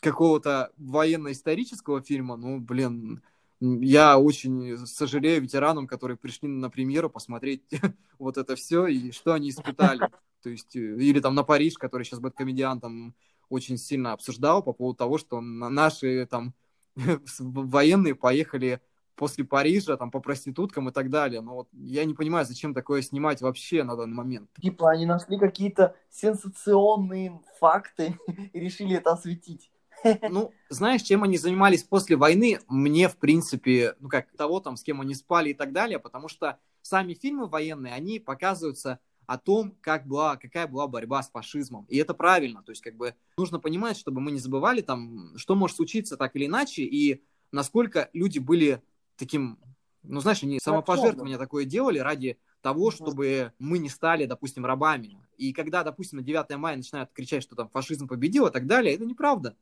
какого-то 0.00 0.72
военно-исторического 0.76 2.02
фильма, 2.02 2.36
ну, 2.36 2.60
блин, 2.60 3.22
я 3.60 4.18
очень 4.18 4.86
сожалею 4.86 5.42
ветеранам, 5.42 5.86
которые 5.86 6.16
пришли 6.16 6.48
на 6.48 6.68
премьеру 6.68 7.08
посмотреть 7.08 7.62
вот 8.18 8.36
это 8.36 8.56
все 8.56 8.86
и 8.86 9.10
что 9.12 9.32
они 9.32 9.50
испытали. 9.50 10.08
То 10.42 10.50
есть, 10.50 10.76
э, 10.76 10.80
или 10.80 11.20
там 11.20 11.34
на 11.34 11.42
Париж, 11.42 11.74
который 11.78 12.02
сейчас 12.02 12.20
комедиантом 12.34 13.14
очень 13.48 13.78
сильно 13.78 14.12
обсуждал 14.12 14.62
по 14.62 14.72
поводу 14.72 14.96
того, 14.96 15.18
что 15.18 15.40
на- 15.40 15.68
наши 15.68 16.26
там 16.26 16.54
военные 17.38 18.14
поехали 18.14 18.80
после 19.16 19.44
Парижа 19.44 19.96
там 19.96 20.10
по 20.10 20.20
проституткам 20.20 20.88
и 20.88 20.92
так 20.92 21.10
далее. 21.10 21.40
Но 21.40 21.54
вот 21.54 21.68
я 21.72 22.04
не 22.04 22.14
понимаю, 22.14 22.46
зачем 22.46 22.74
такое 22.74 23.02
снимать 23.02 23.40
вообще 23.40 23.84
на 23.84 23.96
данный 23.96 24.14
момент. 24.14 24.50
Типа 24.60 24.90
они 24.90 25.06
нашли 25.06 25.38
какие-то 25.38 25.94
сенсационные 26.10 27.40
факты 27.58 28.18
и 28.52 28.60
решили 28.60 28.96
это 28.96 29.12
осветить. 29.12 29.70
Ну, 30.28 30.52
знаешь, 30.68 31.02
чем 31.02 31.22
они 31.22 31.38
занимались 31.38 31.82
после 31.82 32.16
войны, 32.16 32.58
мне, 32.68 33.08
в 33.08 33.16
принципе, 33.16 33.94
ну 34.00 34.08
как, 34.10 34.30
того 34.36 34.60
там, 34.60 34.76
с 34.76 34.82
кем 34.82 35.00
они 35.00 35.14
спали 35.14 35.50
и 35.50 35.54
так 35.54 35.72
далее, 35.72 35.98
потому 35.98 36.28
что 36.28 36.58
сами 36.82 37.14
фильмы 37.14 37.46
военные, 37.46 37.94
они 37.94 38.18
показываются 38.18 38.98
о 39.26 39.38
том, 39.38 39.76
как 39.80 40.06
была, 40.06 40.36
какая 40.36 40.66
была 40.66 40.86
борьба 40.86 41.22
с 41.22 41.30
фашизмом. 41.30 41.86
И 41.88 41.96
это 41.96 42.14
правильно. 42.14 42.62
То 42.62 42.72
есть, 42.72 42.82
как 42.82 42.96
бы, 42.96 43.14
нужно 43.36 43.58
понимать, 43.58 43.96
чтобы 43.96 44.20
мы 44.20 44.32
не 44.32 44.38
забывали 44.38 44.80
там, 44.80 45.36
что 45.36 45.54
может 45.54 45.76
случиться 45.76 46.16
так 46.16 46.34
или 46.36 46.46
иначе, 46.46 46.82
и 46.82 47.22
насколько 47.52 48.10
люди 48.12 48.38
были 48.38 48.82
таким, 49.16 49.58
ну, 50.02 50.20
знаешь, 50.20 50.42
они 50.42 50.58
самопожертвование 50.60 51.38
такое 51.38 51.64
делали 51.64 51.98
ради 51.98 52.38
того, 52.60 52.90
чтобы 52.90 53.52
мы 53.58 53.78
не 53.78 53.88
стали, 53.88 54.26
допустим, 54.26 54.64
рабами. 54.64 55.18
И 55.36 55.52
когда, 55.52 55.84
допустим, 55.84 56.18
на 56.18 56.24
9 56.24 56.56
мая 56.56 56.76
начинают 56.76 57.10
кричать, 57.12 57.42
что 57.42 57.56
там 57.56 57.68
фашизм 57.68 58.08
победил 58.08 58.46
и 58.46 58.50
так 58.50 58.66
далее, 58.66 58.94
это 58.94 59.04
неправда. 59.04 59.56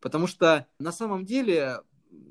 Потому 0.00 0.26
что 0.26 0.66
на 0.78 0.92
самом 0.92 1.26
деле 1.26 1.82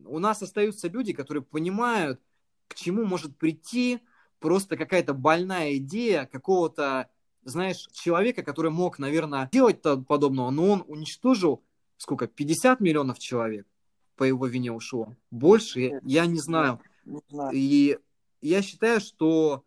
у 0.06 0.20
нас 0.20 0.42
остаются 0.42 0.88
люди, 0.88 1.14
которые 1.14 1.44
понимают, 1.44 2.20
к 2.68 2.76
чему 2.76 3.06
может 3.06 3.38
прийти 3.38 4.00
просто 4.40 4.78
какая-то 4.78 5.14
больная 5.14 5.76
идея 5.78 6.26
какого-то, 6.26 7.10
знаешь, 7.44 7.88
человека, 7.92 8.44
который 8.44 8.72
мог, 8.72 9.00
наверное, 9.00 9.50
делать 9.52 9.82
подобного, 9.82 10.50
но 10.50 10.70
он 10.70 10.84
уничтожил, 10.88 11.64
сколько, 11.98 12.28
50 12.28 12.80
миллионов 12.80 13.20
человек 13.20 13.68
по 14.16 14.24
его 14.24 14.48
вине 14.48 14.72
ушло. 14.72 15.16
Больше 15.32 16.00
я 16.04 16.26
не 16.26 16.40
знаю. 16.40 16.82
Не 17.06 17.22
знаю. 17.30 17.52
И 17.54 17.98
я 18.42 18.62
считаю, 18.62 19.00
что 19.00 19.64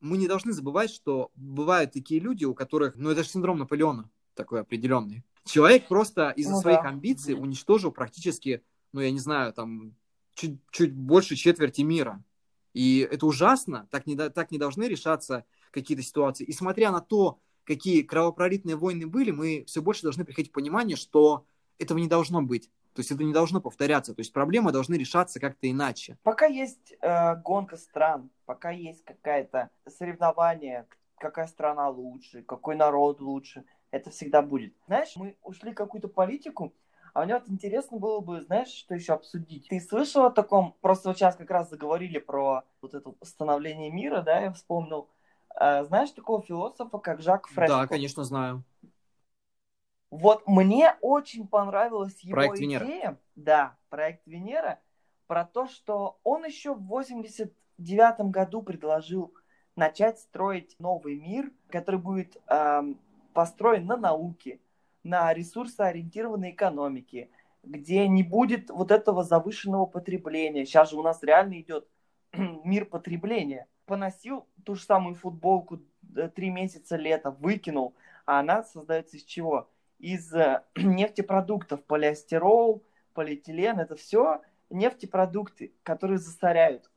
мы 0.00 0.16
не 0.16 0.26
должны 0.26 0.52
забывать, 0.52 0.90
что 0.90 1.30
бывают 1.36 1.92
такие 1.92 2.20
люди, 2.20 2.44
у 2.44 2.54
которых, 2.54 2.96
ну 2.96 3.10
это 3.10 3.22
же 3.22 3.28
синдром 3.28 3.58
Наполеона 3.58 4.10
такой 4.34 4.60
определенный. 4.60 5.22
Человек 5.44 5.88
просто 5.88 6.30
из-за 6.30 6.52
Ну 6.52 6.60
своих 6.60 6.82
да. 6.82 6.88
амбиций 6.88 7.34
уничтожил 7.34 7.92
практически, 7.92 8.62
ну 8.92 9.00
я 9.00 9.10
не 9.10 9.18
знаю, 9.18 9.52
там 9.52 9.94
чуть, 10.34 10.58
чуть 10.70 10.94
больше 10.94 11.36
четверти 11.36 11.82
мира. 11.82 12.22
И 12.72 13.06
это 13.10 13.26
ужасно, 13.26 13.88
так 13.90 14.06
не, 14.06 14.16
так 14.16 14.50
не 14.50 14.58
должны 14.58 14.84
решаться 14.84 15.44
какие-то 15.70 16.02
ситуации. 16.02 16.44
И 16.44 16.52
смотря 16.52 16.90
на 16.90 17.00
то, 17.00 17.38
какие 17.64 18.02
кровопролитные 18.02 18.76
войны 18.76 19.06
были, 19.06 19.30
мы 19.30 19.64
все 19.66 19.82
больше 19.82 20.02
должны 20.02 20.24
приходить 20.24 20.50
к 20.50 20.54
пониманию, 20.54 20.96
что 20.96 21.44
этого 21.78 21.98
не 21.98 22.08
должно 22.08 22.42
быть. 22.42 22.70
То 22.94 23.00
есть 23.00 23.12
это 23.12 23.22
не 23.22 23.32
должно 23.32 23.60
повторяться. 23.60 24.14
То 24.14 24.20
есть 24.20 24.32
проблемы 24.32 24.72
должны 24.72 24.94
решаться 24.94 25.38
как-то 25.38 25.70
иначе. 25.70 26.18
Пока 26.22 26.46
есть 26.46 26.94
э, 27.00 27.36
гонка 27.36 27.76
стран, 27.76 28.30
пока 28.46 28.70
есть 28.70 29.04
какая-то 29.04 29.70
соревнование, 29.88 30.86
какая 31.18 31.46
страна 31.46 31.88
лучше, 31.88 32.42
какой 32.42 32.74
народ 32.74 33.20
лучше, 33.20 33.64
это 33.90 34.10
всегда 34.10 34.42
будет. 34.42 34.74
Знаешь, 34.86 35.12
мы 35.16 35.36
ушли 35.42 35.72
в 35.72 35.74
какую-то 35.74 36.08
политику, 36.08 36.74
а 37.12 37.24
мне 37.24 37.34
вот 37.34 37.48
интересно 37.48 37.98
было 37.98 38.20
бы, 38.20 38.42
знаешь, 38.42 38.68
что 38.68 38.94
еще 38.94 39.14
обсудить? 39.14 39.68
Ты 39.68 39.80
слышал 39.80 40.24
о 40.24 40.30
таком, 40.30 40.76
просто 40.80 41.08
вот 41.08 41.18
сейчас 41.18 41.36
как 41.36 41.50
раз 41.50 41.70
заговорили 41.70 42.18
про 42.18 42.62
вот 42.82 42.94
это 42.94 43.14
становление 43.22 43.90
мира, 43.90 44.22
да, 44.22 44.40
я 44.40 44.52
вспомнил. 44.52 45.08
А, 45.54 45.84
знаешь 45.84 46.10
такого 46.10 46.42
философа, 46.42 46.98
как 46.98 47.20
Жак 47.20 47.48
Фреско? 47.48 47.78
Да, 47.80 47.86
конечно, 47.86 48.24
знаю. 48.24 48.64
Вот 50.10 50.46
мне 50.46 50.96
очень 51.00 51.46
понравилась 51.46 52.20
его 52.20 52.34
проект 52.34 52.58
идея. 52.58 52.80
Венера. 52.80 53.18
Да, 53.36 53.78
проект 53.88 54.26
Венера. 54.26 54.80
Про 55.26 55.44
то, 55.44 55.66
что 55.66 56.18
он 56.24 56.44
еще 56.44 56.74
в 56.74 56.82
89 56.86 58.30
году 58.30 58.62
предложил 58.62 59.32
начать 59.76 60.18
строить 60.18 60.74
новый 60.80 61.16
мир, 61.16 61.52
который 61.68 62.00
будет 62.00 62.36
эм, 62.48 63.00
построен 63.32 63.86
на 63.86 63.96
науке, 63.96 64.60
на 65.02 65.32
ресурсоориентированной 65.32 66.50
экономике, 66.50 67.30
где 67.62 68.08
не 68.08 68.22
будет 68.22 68.70
вот 68.70 68.90
этого 68.90 69.22
завышенного 69.22 69.86
потребления. 69.86 70.64
Сейчас 70.64 70.90
же 70.90 70.96
у 70.96 71.02
нас 71.02 71.22
реально 71.22 71.60
идет 71.60 71.88
мир 72.32 72.86
потребления. 72.86 73.66
Поносил 73.86 74.46
ту 74.64 74.74
же 74.74 74.82
самую 74.82 75.14
футболку 75.14 75.80
э, 76.16 76.28
три 76.28 76.50
месяца 76.50 76.96
лета, 76.96 77.30
выкинул, 77.30 77.94
а 78.26 78.40
она 78.40 78.62
создается 78.62 79.16
из 79.16 79.24
чего? 79.24 79.68
из 80.00 80.32
э, 80.34 80.62
нефтепродуктов, 80.76 81.84
полиэстерол, 81.84 82.82
полиэтилен, 83.14 83.78
это 83.78 83.94
все 83.94 84.40
нефтепродукты, 84.70 85.72
которые 85.82 86.18
засоряют. 86.18 86.90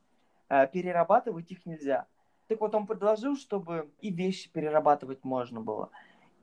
Э, 0.48 0.66
перерабатывать 0.66 1.50
их 1.52 1.64
нельзя. 1.66 2.06
Так 2.48 2.60
вот, 2.60 2.74
он 2.74 2.86
предложил, 2.86 3.36
чтобы 3.36 3.90
и 4.00 4.10
вещи 4.10 4.50
перерабатывать 4.50 5.24
можно 5.24 5.60
было, 5.60 5.90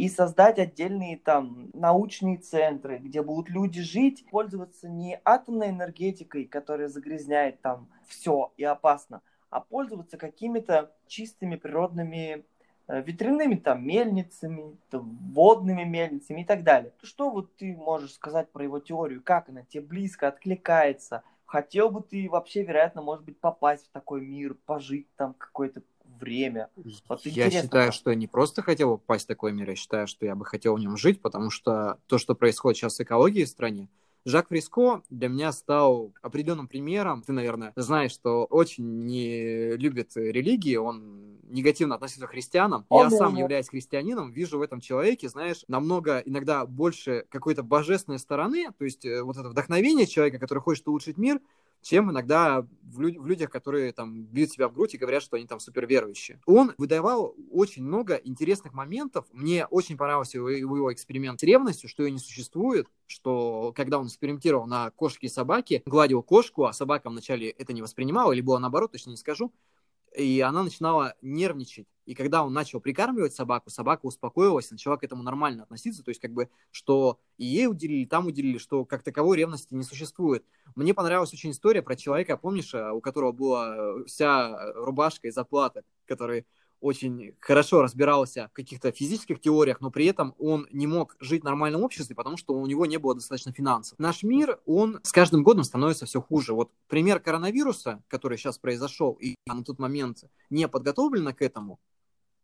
и 0.02 0.10
создать 0.10 0.60
отдельные 0.60 1.18
там 1.18 1.70
научные 1.74 2.38
центры, 2.38 2.98
где 2.98 3.22
будут 3.22 3.50
люди 3.50 3.82
жить, 3.82 4.26
пользоваться 4.32 4.90
не 4.90 5.20
атомной 5.24 5.70
энергетикой, 5.70 6.46
которая 6.46 6.88
загрязняет 6.88 7.62
там 7.62 7.88
все 8.08 8.52
и 8.58 8.64
опасно, 8.64 9.22
а 9.50 9.60
пользоваться 9.60 10.18
какими-то 10.18 10.92
чистыми 11.08 11.56
природными 11.56 12.46
Э, 12.92 13.02
ветряными 13.02 13.56
там 13.56 13.86
мельницами, 13.88 14.78
там, 14.90 15.18
водными 15.34 15.84
мельницами 15.84 16.42
и 16.42 16.46
так 16.46 16.64
далее. 16.64 16.92
Что 17.02 17.30
вот 17.30 17.56
ты 17.56 17.74
можешь 17.74 18.14
сказать 18.14 18.52
про 18.52 18.66
его 18.66 18.80
теорию? 18.80 19.22
Как 19.24 19.48
она 19.48 19.64
тебе 19.64 19.82
близко 19.82 20.28
откликается? 20.28 21.24
Хотел 21.46 21.90
бы 21.90 22.02
ты 22.02 22.30
вообще, 22.30 22.64
вероятно, 22.64 23.02
может 23.02 23.24
быть, 23.24 23.40
попасть 23.40 23.88
в 23.88 23.92
такой 23.92 24.20
мир, 24.20 24.56
пожить 24.66 25.08
там 25.16 25.34
какое-то 25.36 25.82
время. 26.20 26.70
Вот 27.08 27.26
я 27.26 27.50
считаю, 27.50 27.88
как... 27.88 27.94
что 27.94 28.10
я 28.12 28.16
не 28.16 28.28
просто 28.28 28.62
хотел 28.62 28.98
попасть 28.98 29.26
в 29.26 29.28
такой 29.28 29.52
мир, 29.52 29.70
я 29.70 29.76
считаю, 29.76 30.08
что 30.08 30.26
я 30.26 30.36
бы 30.36 30.46
хотел 30.46 30.76
в 30.76 30.80
нем 30.80 30.98
жить, 30.98 31.22
потому 31.22 31.50
что 31.50 31.98
то, 32.08 32.18
что 32.18 32.36
происходит 32.36 32.78
сейчас 32.78 32.96
с 32.96 33.02
экологией 33.02 33.46
в 33.46 33.50
стране, 33.50 33.90
Жак 34.24 34.50
Фриско 34.50 35.02
для 35.10 35.30
меня 35.30 35.52
стал 35.52 36.14
определенным 36.22 36.68
примером. 36.68 37.24
Ты, 37.24 37.32
наверное, 37.34 37.74
знаешь, 37.76 38.12
что 38.12 38.46
очень 38.46 39.06
не 39.06 39.76
любит 39.78 40.12
религии, 40.16 40.76
он 40.76 41.40
негативно 41.50 41.96
относится 41.96 42.28
к 42.28 42.30
христианам. 42.30 42.86
О, 42.90 43.04
Я 43.04 43.10
да, 43.10 43.18
сам, 43.18 43.34
да. 43.34 43.42
являясь 43.42 43.70
христианином, 43.70 44.32
вижу 44.32 44.60
в 44.60 44.62
этом 44.62 44.80
человеке, 44.80 45.28
знаешь, 45.28 45.64
намного 45.68 46.20
иногда 46.20 46.66
больше 46.66 47.26
какой-то 47.30 47.64
божественной 47.64 48.20
стороны, 48.20 48.72
то 48.78 48.86
есть 48.86 49.06
э, 49.06 49.24
вот 49.24 49.38
это 49.38 49.50
вдохновение 49.50 50.06
человека, 50.06 50.38
который 50.38 50.60
хочет 50.60 50.88
улучшить 50.88 51.18
мир, 51.18 51.42
чем 51.82 52.12
иногда 52.12 52.66
в, 52.84 53.02
люд- 53.02 53.18
в 53.18 53.26
людях, 53.26 53.50
которые 53.50 53.92
там 53.92 54.24
бьют 54.24 54.52
себя 54.52 54.68
в 54.68 54.74
грудь 54.74 54.94
и 54.94 54.98
говорят, 54.98 55.24
что 55.24 55.38
они 55.38 55.48
там 55.48 55.60
супер 55.60 55.88
верующие. 55.88 56.40
Он 56.46 56.74
выдавал 56.78 57.36
очень 57.50 57.84
много 57.84 58.16
интересных 58.16 58.74
моментов. 58.74 59.26
Мне 59.32 59.66
очень 59.66 59.98
понравился 59.98 60.38
его, 60.38 60.50
его 60.50 60.94
эксперимент 60.94 61.40
с 61.40 61.44
ревностью, 61.44 61.90
что 61.90 62.04
ее 62.04 62.12
не 62.12 62.20
существует, 62.20 62.88
что 63.08 63.74
когда 63.76 64.00
он 64.00 64.08
экспериментировал 64.08 64.68
на 64.68 64.92
кошке 64.92 65.28
и 65.28 65.30
собаке, 65.30 65.82
гладил 65.86 66.22
кошку, 66.22 66.66
а 66.66 66.74
собака 66.74 67.10
вначале 67.10 67.50
это 67.50 67.74
не 67.74 67.82
воспринимала, 67.82 68.32
или 68.32 68.42
было 68.42 68.60
наоборот, 68.60 68.92
точно 68.92 69.12
не 69.12 69.18
скажу, 69.18 69.52
и 70.16 70.42
она 70.42 70.64
начинала 70.64 71.16
нервничать. 71.22 71.88
И 72.12 72.14
когда 72.14 72.44
он 72.44 72.52
начал 72.52 72.82
прикармливать 72.82 73.34
собаку, 73.34 73.70
собака 73.70 74.06
успокоилась, 74.06 74.70
начала 74.70 74.98
к 74.98 75.04
этому 75.06 75.24
нормально 75.24 75.64
относиться, 75.64 76.04
то 76.04 76.10
есть 76.10 76.20
как 76.20 76.34
бы, 76.34 76.50
что 76.70 77.22
и 77.38 77.46
ей 77.46 77.68
уделили, 77.68 78.04
там 78.04 78.28
уделили, 78.28 78.58
что 78.58 78.84
как 78.84 79.02
таковой 79.02 79.38
ревности 79.38 79.74
не 79.74 79.84
существует. 79.84 80.44
Мне 80.76 80.94
понравилась 80.94 81.32
очень 81.32 81.52
история 81.52 81.82
про 81.82 81.96
человека, 81.96 82.36
помнишь, 82.36 82.74
у 82.74 83.00
которого 83.00 83.32
была 83.32 84.04
вся 84.08 84.74
рубашка 84.74 85.30
из 85.30 85.38
оплаты, 85.38 85.84
который 86.06 86.46
очень 86.82 87.36
хорошо 87.40 87.82
разбирался 87.82 88.50
в 88.52 88.56
каких-то 88.56 88.92
физических 88.92 89.40
теориях, 89.40 89.80
но 89.80 89.90
при 89.90 90.08
этом 90.08 90.36
он 90.38 90.68
не 90.72 90.88
мог 90.88 91.16
жить 91.22 91.44
в 91.44 91.46
нормальном 91.46 91.84
обществе, 91.84 92.16
потому 92.16 92.36
что 92.36 92.56
у 92.56 92.66
него 92.66 92.86
не 92.88 92.98
было 92.98 93.16
достаточно 93.16 93.54
финансов. 93.54 93.98
Наш 94.00 94.24
мир, 94.24 94.60
он 94.66 95.00
с 95.04 95.14
каждым 95.14 95.44
годом 95.44 95.64
становится 95.64 96.06
все 96.06 96.22
хуже. 96.22 96.54
Вот 96.54 96.72
пример 96.90 97.22
коронавируса, 97.22 98.04
который 98.10 98.38
сейчас 98.38 98.58
произошел, 98.58 99.14
и 99.14 99.36
на 99.46 99.64
тот 99.64 99.80
момент 99.80 100.26
не 100.50 100.68
подготовлена 100.68 101.34
к 101.34 101.42
этому, 101.44 101.80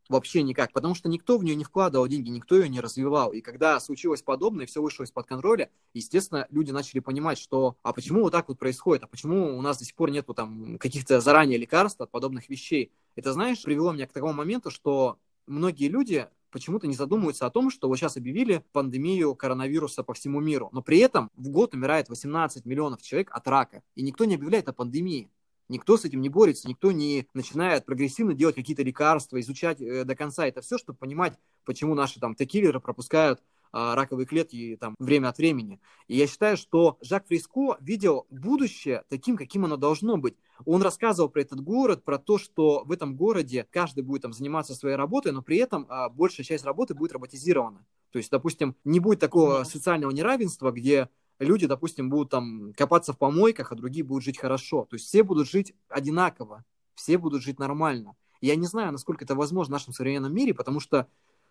вообще 0.09 0.43
никак, 0.43 0.71
потому 0.73 0.95
что 0.95 1.09
никто 1.09 1.37
в 1.37 1.43
нее 1.43 1.55
не 1.55 1.63
вкладывал 1.63 2.07
деньги, 2.07 2.29
никто 2.29 2.55
ее 2.55 2.69
не 2.69 2.79
развивал. 2.79 3.31
И 3.33 3.41
когда 3.41 3.79
случилось 3.79 4.21
подобное, 4.21 4.65
все 4.65 4.81
вышло 4.81 5.03
из-под 5.03 5.25
контроля, 5.25 5.69
естественно, 5.93 6.47
люди 6.49 6.71
начали 6.71 6.99
понимать, 6.99 7.37
что 7.37 7.77
а 7.83 7.93
почему 7.93 8.21
вот 8.21 8.31
так 8.31 8.47
вот 8.47 8.59
происходит, 8.59 9.03
а 9.03 9.07
почему 9.07 9.57
у 9.57 9.61
нас 9.61 9.77
до 9.77 9.85
сих 9.85 9.95
пор 9.95 10.11
нету 10.11 10.33
там 10.33 10.77
каких-то 10.77 11.19
заранее 11.19 11.57
лекарств 11.57 12.01
от 12.01 12.11
подобных 12.11 12.49
вещей. 12.49 12.91
Это, 13.15 13.33
знаешь, 13.33 13.61
привело 13.63 13.91
меня 13.91 14.07
к 14.07 14.13
такому 14.13 14.33
моменту, 14.33 14.71
что 14.71 15.17
многие 15.47 15.87
люди 15.87 16.27
почему-то 16.51 16.87
не 16.87 16.95
задумываются 16.95 17.45
о 17.45 17.49
том, 17.49 17.69
что 17.69 17.87
вот 17.87 17.97
сейчас 17.97 18.17
объявили 18.17 18.63
пандемию 18.71 19.35
коронавируса 19.35 20.03
по 20.03 20.13
всему 20.13 20.39
миру, 20.39 20.69
но 20.71 20.81
при 20.81 20.99
этом 20.99 21.29
в 21.35 21.49
год 21.49 21.73
умирает 21.73 22.09
18 22.09 22.65
миллионов 22.65 23.01
человек 23.01 23.29
от 23.31 23.47
рака, 23.47 23.83
и 23.95 24.01
никто 24.01 24.25
не 24.25 24.35
объявляет 24.35 24.69
о 24.69 24.73
пандемии. 24.73 25.29
Никто 25.69 25.97
с 25.97 26.05
этим 26.05 26.21
не 26.21 26.29
борется, 26.29 26.67
никто 26.67 26.91
не 26.91 27.27
начинает 27.33 27.85
прогрессивно 27.85 28.33
делать 28.33 28.55
какие-то 28.55 28.83
лекарства, 28.83 29.39
изучать 29.39 29.81
э, 29.81 30.03
до 30.03 30.15
конца 30.15 30.47
это 30.47 30.61
все, 30.61 30.77
чтобы 30.77 30.97
понимать, 30.97 31.37
почему 31.65 31.93
наши 31.93 32.19
там 32.19 32.35
текиллеры 32.35 32.79
пропускают 32.79 33.41
а, 33.71 33.95
раковые 33.95 34.25
клетки 34.25 34.77
там 34.79 34.95
время 34.99 35.29
от 35.29 35.37
времени. 35.37 35.79
И 36.07 36.15
я 36.15 36.27
считаю, 36.27 36.57
что 36.57 36.97
Жак 37.01 37.27
Фриско 37.27 37.77
видел 37.79 38.25
будущее 38.29 39.03
таким, 39.09 39.37
каким 39.37 39.65
оно 39.65 39.77
должно 39.77 40.17
быть. 40.17 40.35
Он 40.65 40.81
рассказывал 40.81 41.29
про 41.29 41.41
этот 41.41 41.61
город, 41.61 42.03
про 42.03 42.17
то, 42.17 42.37
что 42.37 42.83
в 42.85 42.91
этом 42.91 43.15
городе 43.15 43.67
каждый 43.69 44.03
будет 44.03 44.23
там 44.23 44.33
заниматься 44.33 44.73
своей 44.73 44.95
работой, 44.95 45.31
но 45.31 45.41
при 45.41 45.57
этом 45.57 45.85
а, 45.89 46.09
большая 46.09 46.45
часть 46.45 46.65
работы 46.65 46.93
будет 46.93 47.11
роботизирована. 47.11 47.85
То 48.11 48.19
есть, 48.19 48.31
допустим, 48.31 48.75
не 48.83 48.99
будет 48.99 49.19
такого 49.19 49.63
социального 49.63 50.11
неравенства, 50.11 50.71
где 50.71 51.09
люди, 51.39 51.67
допустим, 51.67 52.09
будут 52.09 52.29
там 52.29 52.73
копаться 52.75 53.13
в 53.13 53.17
помойках, 53.17 53.71
а 53.71 53.75
другие 53.75 54.03
будут 54.03 54.23
жить 54.23 54.37
хорошо. 54.37 54.85
То 54.85 54.95
есть 54.95 55.07
все 55.07 55.23
будут 55.23 55.49
жить 55.49 55.73
одинаково, 55.89 56.63
все 56.95 57.17
будут 57.17 57.43
жить 57.43 57.59
нормально. 57.59 58.15
Я 58.41 58.55
не 58.55 58.67
знаю, 58.67 58.91
насколько 58.91 59.25
это 59.25 59.35
возможно 59.35 59.71
в 59.71 59.79
нашем 59.79 59.93
современном 59.93 60.33
мире, 60.33 60.53
потому 60.53 60.79
что, 60.79 61.07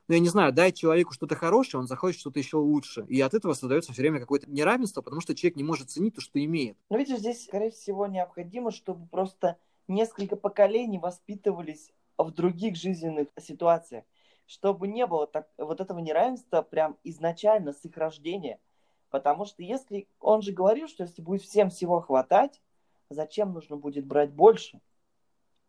ну, 0.08 0.14
я 0.14 0.20
не 0.20 0.28
знаю, 0.28 0.52
дай 0.52 0.72
человеку 0.72 1.12
что-то 1.12 1.34
хорошее, 1.34 1.80
он 1.80 1.86
захочет 1.86 2.20
что-то 2.20 2.38
еще 2.38 2.58
лучше. 2.58 3.04
И 3.08 3.20
от 3.20 3.34
этого 3.34 3.54
создается 3.54 3.92
все 3.92 4.02
время 4.02 4.20
какое-то 4.20 4.50
неравенство, 4.50 5.02
потому 5.02 5.20
что 5.20 5.34
человек 5.34 5.56
не 5.56 5.64
может 5.64 5.90
ценить 5.90 6.14
то, 6.14 6.20
что 6.20 6.42
имеет. 6.44 6.76
Но 6.90 6.96
видишь, 6.96 7.18
здесь, 7.18 7.44
скорее 7.44 7.70
всего, 7.70 8.06
необходимо, 8.06 8.70
чтобы 8.70 9.06
просто 9.06 9.58
несколько 9.88 10.36
поколений 10.36 10.98
воспитывались 10.98 11.92
в 12.18 12.30
других 12.30 12.76
жизненных 12.76 13.28
ситуациях, 13.38 14.04
чтобы 14.46 14.88
не 14.88 15.06
было 15.06 15.26
так, 15.26 15.48
вот 15.58 15.80
этого 15.80 15.98
неравенства 15.98 16.62
прям 16.62 16.96
изначально 17.04 17.72
с 17.72 17.84
их 17.84 17.96
рождения. 17.96 18.60
Потому 19.10 19.44
что 19.44 19.62
если 19.62 20.08
он 20.20 20.42
же 20.42 20.52
говорил, 20.52 20.88
что 20.88 21.04
если 21.04 21.22
будет 21.22 21.42
всем 21.42 21.70
всего 21.70 22.00
хватать, 22.00 22.60
зачем 23.10 23.52
нужно 23.52 23.76
будет 23.76 24.06
брать 24.06 24.32
больше, 24.32 24.80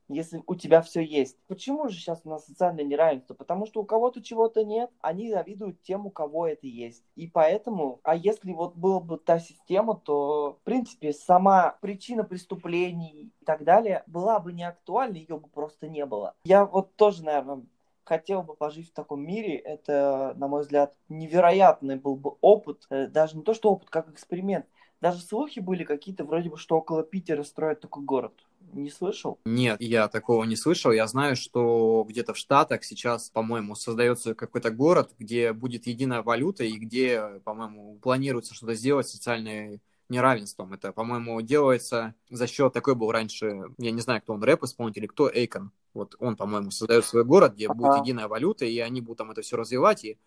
если 0.09 0.41
у 0.47 0.55
тебя 0.55 0.81
все 0.81 1.01
есть? 1.01 1.37
Почему 1.47 1.89
же 1.89 1.97
сейчас 1.97 2.21
у 2.23 2.29
нас 2.29 2.45
социальное 2.45 2.83
неравенство? 2.83 3.33
Потому 3.33 3.65
что 3.65 3.81
у 3.81 3.85
кого-то 3.85 4.23
чего-то 4.23 4.63
нет, 4.63 4.89
они 5.01 5.29
завидуют 5.29 5.81
тем, 5.81 6.05
у 6.05 6.09
кого 6.09 6.47
это 6.47 6.65
есть. 6.65 7.03
И 7.15 7.27
поэтому, 7.27 7.99
а 8.03 8.15
если 8.15 8.53
вот 8.53 8.75
была 8.75 8.99
бы 8.99 9.17
та 9.17 9.39
система, 9.39 9.95
то, 9.95 10.57
в 10.61 10.63
принципе, 10.63 11.13
сама 11.13 11.77
причина 11.81 12.23
преступлений 12.23 13.33
и 13.39 13.45
так 13.45 13.63
далее 13.63 14.03
была 14.07 14.39
бы 14.39 14.53
не 14.53 14.63
актуальна, 14.63 15.17
ее 15.17 15.37
бы 15.37 15.47
просто 15.49 15.89
не 15.89 16.05
было. 16.05 16.35
Я 16.45 16.65
вот 16.65 16.95
тоже, 16.95 17.23
наверное, 17.23 17.65
хотел 18.07 18.41
бы 18.41 18.55
пожить 18.55 18.89
в 18.89 18.93
таком 18.93 19.21
мире. 19.25 19.57
Это, 19.57 20.33
на 20.37 20.47
мой 20.47 20.61
взгляд, 20.61 20.95
невероятный 21.09 21.97
был 21.97 22.15
бы 22.15 22.35
опыт. 22.41 22.85
Э, 22.89 23.07
даже 23.07 23.35
не 23.35 23.43
то, 23.43 23.53
что 23.53 23.71
опыт, 23.71 23.89
как 23.89 24.09
эксперимент. 24.09 24.65
Даже 25.01 25.19
слухи 25.19 25.59
были 25.59 25.83
какие-то, 25.83 26.23
вроде 26.23 26.49
бы, 26.49 26.57
что 26.57 26.77
около 26.77 27.03
Питера 27.03 27.43
строят 27.43 27.81
такой 27.81 28.03
город. 28.03 28.33
Не 28.73 28.89
слышал? 28.89 29.37
Нет, 29.45 29.79
я 29.79 30.07
такого 30.07 30.43
не 30.45 30.55
слышал. 30.55 30.91
Я 30.91 31.07
знаю, 31.07 31.35
что 31.35 32.05
где-то 32.07 32.33
в 32.33 32.37
Штатах 32.37 32.83
сейчас, 32.83 33.29
по-моему, 33.29 33.75
создается 33.75 34.33
какой-то 34.33 34.71
город, 34.71 35.11
где 35.19 35.53
будет 35.53 35.85
единая 35.85 36.23
валюта 36.23 36.63
и 36.63 36.77
где, 36.77 37.41
по-моему, 37.43 37.99
планируется 38.01 38.55
что-то 38.55 38.73
сделать 38.73 39.07
социальное 39.07 39.79
неравенством. 40.09 40.73
Это, 40.73 40.91
по-моему, 40.91 41.41
делается 41.41 42.15
за 42.29 42.47
счет, 42.47 42.73
такой 42.73 42.95
был 42.95 43.11
раньше, 43.11 43.63
я 43.77 43.91
не 43.91 44.01
знаю, 44.01 44.21
кто 44.21 44.33
он, 44.33 44.43
рэп-исполнитель, 44.43 45.07
кто 45.07 45.29
Эйкон. 45.29 45.71
Вот 45.93 46.15
он, 46.19 46.35
по-моему, 46.35 46.71
создает 46.71 47.05
свой 47.05 47.23
город, 47.23 47.55
где 47.55 47.67
ага. 47.67 47.75
будет 47.75 48.01
единая 48.01 48.27
валюта, 48.27 48.65
и 48.65 48.79
они 48.79 49.01
будут 49.01 49.17
там 49.17 49.31
это 49.31 49.41
все 49.41 49.57
развивать, 49.57 50.05
и 50.05 50.17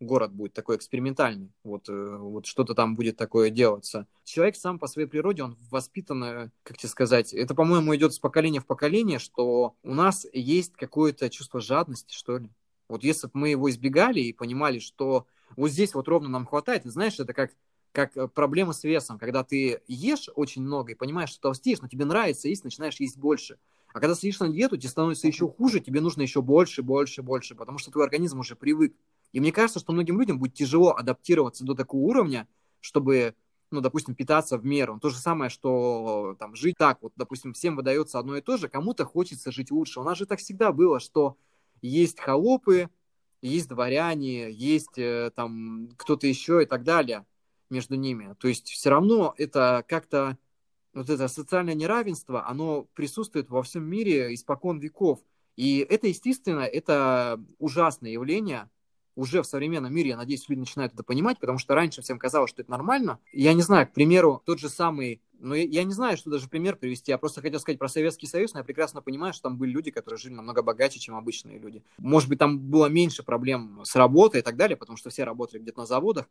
город 0.00 0.32
будет 0.32 0.52
такой 0.52 0.76
экспериментальный. 0.76 1.52
Вот, 1.62 1.88
э, 1.88 2.16
вот 2.18 2.46
что-то 2.46 2.74
там 2.74 2.94
будет 2.94 3.16
такое 3.16 3.50
делаться. 3.50 4.06
Человек 4.24 4.56
сам 4.56 4.78
по 4.78 4.86
своей 4.86 5.08
природе, 5.08 5.42
он 5.42 5.56
воспитан, 5.70 6.24
э, 6.24 6.50
как 6.62 6.76
тебе 6.76 6.88
сказать, 6.88 7.32
это, 7.32 7.54
по-моему, 7.54 7.94
идет 7.96 8.12
с 8.12 8.18
поколения 8.18 8.60
в 8.60 8.66
поколение, 8.66 9.18
что 9.18 9.74
у 9.82 9.94
нас 9.94 10.26
есть 10.32 10.74
какое-то 10.74 11.30
чувство 11.30 11.60
жадности, 11.60 12.14
что 12.14 12.38
ли. 12.38 12.50
Вот 12.88 13.02
если 13.02 13.28
бы 13.28 13.32
мы 13.34 13.48
его 13.50 13.70
избегали 13.70 14.20
и 14.20 14.32
понимали, 14.32 14.78
что 14.78 15.26
вот 15.56 15.70
здесь 15.70 15.94
вот 15.94 16.08
ровно 16.08 16.28
нам 16.28 16.46
хватает, 16.46 16.84
знаешь, 16.84 17.18
это 17.18 17.32
как 17.32 17.52
как 17.94 18.16
э, 18.16 18.28
проблема 18.28 18.72
с 18.72 18.84
весом, 18.84 19.18
когда 19.18 19.44
ты 19.44 19.80
ешь 19.86 20.28
очень 20.34 20.62
много 20.62 20.92
и 20.92 20.96
понимаешь, 20.96 21.30
что 21.30 21.40
толстеешь, 21.40 21.80
но 21.80 21.88
тебе 21.88 22.04
нравится 22.04 22.48
есть, 22.48 22.64
начинаешь 22.64 22.98
есть 22.98 23.16
больше. 23.16 23.56
А 23.92 24.00
когда 24.00 24.16
сидишь 24.16 24.40
на 24.40 24.48
диету, 24.48 24.76
тебе 24.76 24.88
становится 24.88 25.28
еще 25.28 25.48
хуже, 25.48 25.78
тебе 25.78 26.00
нужно 26.00 26.22
еще 26.22 26.42
больше, 26.42 26.82
больше, 26.82 27.22
больше, 27.22 27.54
потому 27.54 27.78
что 27.78 27.92
твой 27.92 28.04
организм 28.04 28.40
уже 28.40 28.56
привык. 28.56 28.94
И 29.32 29.38
мне 29.38 29.52
кажется, 29.52 29.78
что 29.78 29.92
многим 29.92 30.18
людям 30.18 30.40
будет 30.40 30.54
тяжело 30.54 30.90
адаптироваться 30.90 31.64
до 31.64 31.74
такого 31.74 32.02
уровня, 32.02 32.48
чтобы, 32.80 33.36
ну, 33.70 33.80
допустим, 33.80 34.16
питаться 34.16 34.58
в 34.58 34.64
меру. 34.64 34.98
То 35.00 35.10
же 35.10 35.18
самое, 35.18 35.48
что 35.48 36.34
там 36.40 36.56
жить 36.56 36.74
так, 36.76 36.98
вот, 37.00 37.12
допустим, 37.14 37.52
всем 37.52 37.76
выдается 37.76 38.18
одно 38.18 38.36
и 38.36 38.40
то 38.40 38.56
же, 38.56 38.68
кому-то 38.68 39.04
хочется 39.04 39.52
жить 39.52 39.70
лучше. 39.70 40.00
У 40.00 40.04
нас 40.04 40.18
же 40.18 40.26
так 40.26 40.40
всегда 40.40 40.72
было, 40.72 40.98
что 40.98 41.36
есть 41.80 42.18
холопы, 42.18 42.90
есть 43.40 43.68
дворяне, 43.68 44.50
есть 44.50 44.98
э, 44.98 45.30
там 45.36 45.90
кто-то 45.96 46.26
еще 46.26 46.62
и 46.62 46.66
так 46.66 46.82
далее 46.82 47.24
между 47.74 47.96
ними. 47.96 48.34
То 48.38 48.48
есть 48.48 48.68
все 48.68 48.90
равно 48.90 49.34
это 49.36 49.84
как-то 49.88 50.38
вот 50.94 51.10
это 51.10 51.28
социальное 51.28 51.74
неравенство, 51.74 52.46
оно 52.46 52.86
присутствует 52.94 53.50
во 53.50 53.62
всем 53.62 53.84
мире 53.84 54.32
испокон 54.32 54.78
веков. 54.78 55.20
И 55.56 55.86
это, 55.88 56.06
естественно, 56.06 56.60
это 56.60 57.40
ужасное 57.58 58.10
явление. 58.10 58.70
Уже 59.16 59.42
в 59.42 59.46
современном 59.46 59.94
мире, 59.94 60.10
я 60.10 60.16
надеюсь, 60.16 60.48
люди 60.48 60.60
начинают 60.60 60.94
это 60.94 61.04
понимать, 61.04 61.38
потому 61.38 61.58
что 61.58 61.74
раньше 61.74 62.02
всем 62.02 62.18
казалось, 62.18 62.50
что 62.50 62.62
это 62.62 62.70
нормально. 62.70 63.20
Я 63.32 63.52
не 63.52 63.62
знаю, 63.62 63.86
к 63.86 63.92
примеру, 63.92 64.42
тот 64.44 64.58
же 64.58 64.68
самый 64.68 65.20
ну, 65.44 65.54
я, 65.54 65.64
я 65.64 65.84
не 65.84 65.92
знаю, 65.92 66.16
что 66.16 66.30
даже 66.30 66.48
пример 66.48 66.76
привести. 66.76 67.12
Я 67.12 67.18
просто 67.18 67.42
хотел 67.42 67.60
сказать 67.60 67.78
про 67.78 67.88
Советский 67.88 68.26
Союз, 68.26 68.54
но 68.54 68.60
я 68.60 68.64
прекрасно 68.64 69.02
понимаю, 69.02 69.34
что 69.34 69.44
там 69.44 69.58
были 69.58 69.70
люди, 69.70 69.90
которые 69.90 70.18
жили 70.18 70.32
намного 70.32 70.62
богаче, 70.62 70.98
чем 70.98 71.16
обычные 71.16 71.58
люди. 71.58 71.82
Может 71.98 72.28
быть, 72.28 72.38
там 72.38 72.58
было 72.58 72.86
меньше 72.86 73.22
проблем 73.22 73.82
с 73.84 73.94
работой 73.94 74.40
и 74.40 74.42
так 74.42 74.56
далее, 74.56 74.76
потому 74.76 74.96
что 74.96 75.10
все 75.10 75.24
работали 75.24 75.60
где-то 75.60 75.80
на 75.80 75.86
заводах 75.86 76.30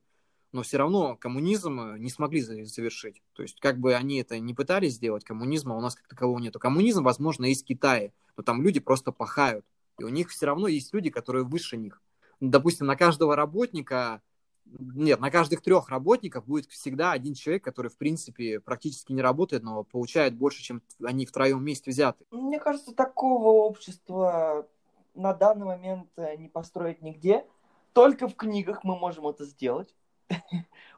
но 0.54 0.62
все 0.62 0.78
равно 0.78 1.18
коммунизм 1.18 1.82
э, 1.82 2.00
не 2.00 2.10
смогли 2.10 2.42
завершить. 2.42 3.22
То 3.34 3.42
есть, 3.42 3.60
как 3.60 3.80
бы 3.80 3.96
они 3.96 4.18
это 4.22 4.40
не 4.40 4.54
пытались 4.54 4.94
сделать, 4.94 5.26
коммунизма 5.26 5.76
у 5.76 5.82
нас 5.82 5.96
как 5.96 6.08
такового 6.08 6.40
нету. 6.40 6.60
Коммунизм, 6.60 7.04
возможно, 7.04 7.48
в 7.48 7.64
Китае, 7.64 8.14
но 8.38 8.44
там 8.44 8.62
люди 8.62 8.80
просто 8.80 9.12
пахают. 9.12 9.66
И 10.00 10.04
у 10.04 10.10
них 10.10 10.30
все 10.30 10.46
равно 10.46 10.68
есть 10.68 10.94
люди, 10.94 11.10
которые 11.10 11.44
выше 11.44 11.76
них. 11.76 12.02
Допустим, 12.40 12.88
на 12.88 12.96
каждого 12.96 13.36
работника, 13.36 14.22
нет, 14.66 15.20
на 15.20 15.32
каждых 15.32 15.62
трех 15.62 15.90
работников 15.90 16.46
будет 16.46 16.68
всегда 16.68 17.12
один 17.12 17.34
человек, 17.34 17.64
который, 17.64 17.90
в 17.90 17.98
принципе, 17.98 18.60
практически 18.60 19.12
не 19.12 19.22
работает, 19.22 19.64
но 19.64 19.84
получает 19.84 20.36
больше, 20.36 20.62
чем 20.62 20.82
они 21.04 21.26
втроем 21.26 21.60
вместе 21.60 21.92
взяты. 21.92 22.26
Мне 22.32 22.60
кажется, 22.60 22.94
такого 22.94 23.50
общества 23.50 24.68
на 25.16 25.34
данный 25.34 25.66
момент 25.66 26.10
э, 26.16 26.36
не 26.38 26.48
построить 26.48 27.02
нигде. 27.02 27.46
Только 27.94 28.28
в 28.28 28.36
книгах 28.36 28.84
мы 28.84 28.98
можем 28.98 29.28
это 29.28 29.46
сделать 29.46 29.94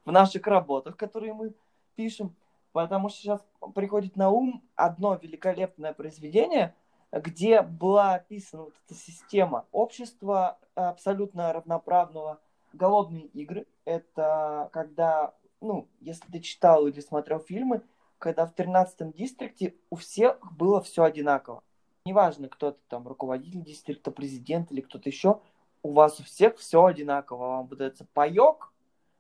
в 0.05 0.11
наших 0.11 0.47
работах, 0.47 0.97
которые 0.97 1.33
мы 1.33 1.53
пишем, 1.95 2.35
потому 2.71 3.09
что 3.09 3.19
сейчас 3.19 3.45
приходит 3.73 4.15
на 4.15 4.29
ум 4.29 4.63
одно 4.75 5.15
великолепное 5.15 5.93
произведение, 5.93 6.75
где 7.11 7.61
была 7.61 8.15
описана 8.15 8.63
вот 8.63 8.73
эта 8.85 8.99
система 8.99 9.65
общества 9.71 10.59
абсолютно 10.75 11.53
равноправного. 11.53 12.39
Голодные 12.73 13.25
игры— 13.27 13.65
это 13.85 14.69
когда, 14.73 15.33
ну, 15.61 15.88
если 16.01 16.29
ты 16.31 16.39
читал 16.41 16.88
или 16.88 16.99
смотрел 16.99 17.39
фильмы, 17.39 17.81
когда 18.17 18.45
в 18.45 18.53
13-м 18.53 19.11
дистрикте 19.11 19.75
у 19.89 19.95
всех 19.95 20.39
было 20.53 20.81
все 20.81 21.03
одинаково. 21.03 21.63
Неважно, 22.05 22.49
кто 22.49 22.71
ты 22.71 22.79
там, 22.88 23.07
руководитель 23.07 23.63
дистрикта, 23.63 24.11
президент 24.11 24.71
или 24.71 24.81
кто-то 24.81 25.09
еще, 25.09 25.41
у 25.83 25.93
вас 25.93 26.19
у 26.19 26.23
всех 26.23 26.57
все 26.57 26.83
одинаково. 26.83 27.47
Вам 27.47 27.67
выдается 27.67 28.05
паек, 28.13 28.73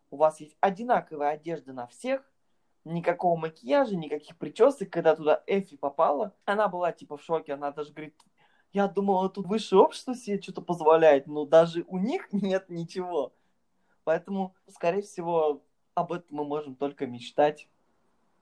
у 0.09 0.17
вас 0.17 0.39
есть 0.39 0.57
одинаковая 0.59 1.31
одежда 1.31 1.73
на 1.73 1.87
всех, 1.87 2.29
никакого 2.83 3.35
макияжа, 3.37 3.95
никаких 3.95 4.37
причесок, 4.37 4.89
когда 4.89 5.15
туда 5.15 5.43
Эфи 5.47 5.75
попала, 5.75 6.35
она 6.45 6.67
была 6.67 6.91
типа 6.91 7.17
в 7.17 7.23
шоке, 7.23 7.53
она 7.53 7.71
даже 7.71 7.91
говорит, 7.91 8.15
я 8.71 8.87
думала, 8.87 9.29
тут 9.29 9.47
высшее 9.47 9.81
общество 9.81 10.13
себе 10.15 10.41
что-то 10.41 10.61
позволяет, 10.61 11.27
но 11.27 11.45
даже 11.45 11.83
у 11.87 11.97
них 11.97 12.27
нет 12.31 12.69
ничего. 12.69 13.33
Поэтому, 14.03 14.53
скорее 14.67 15.01
всего, 15.01 15.63
об 15.95 16.11
этом 16.11 16.37
мы 16.37 16.45
можем 16.45 16.75
только 16.75 17.07
мечтать 17.07 17.67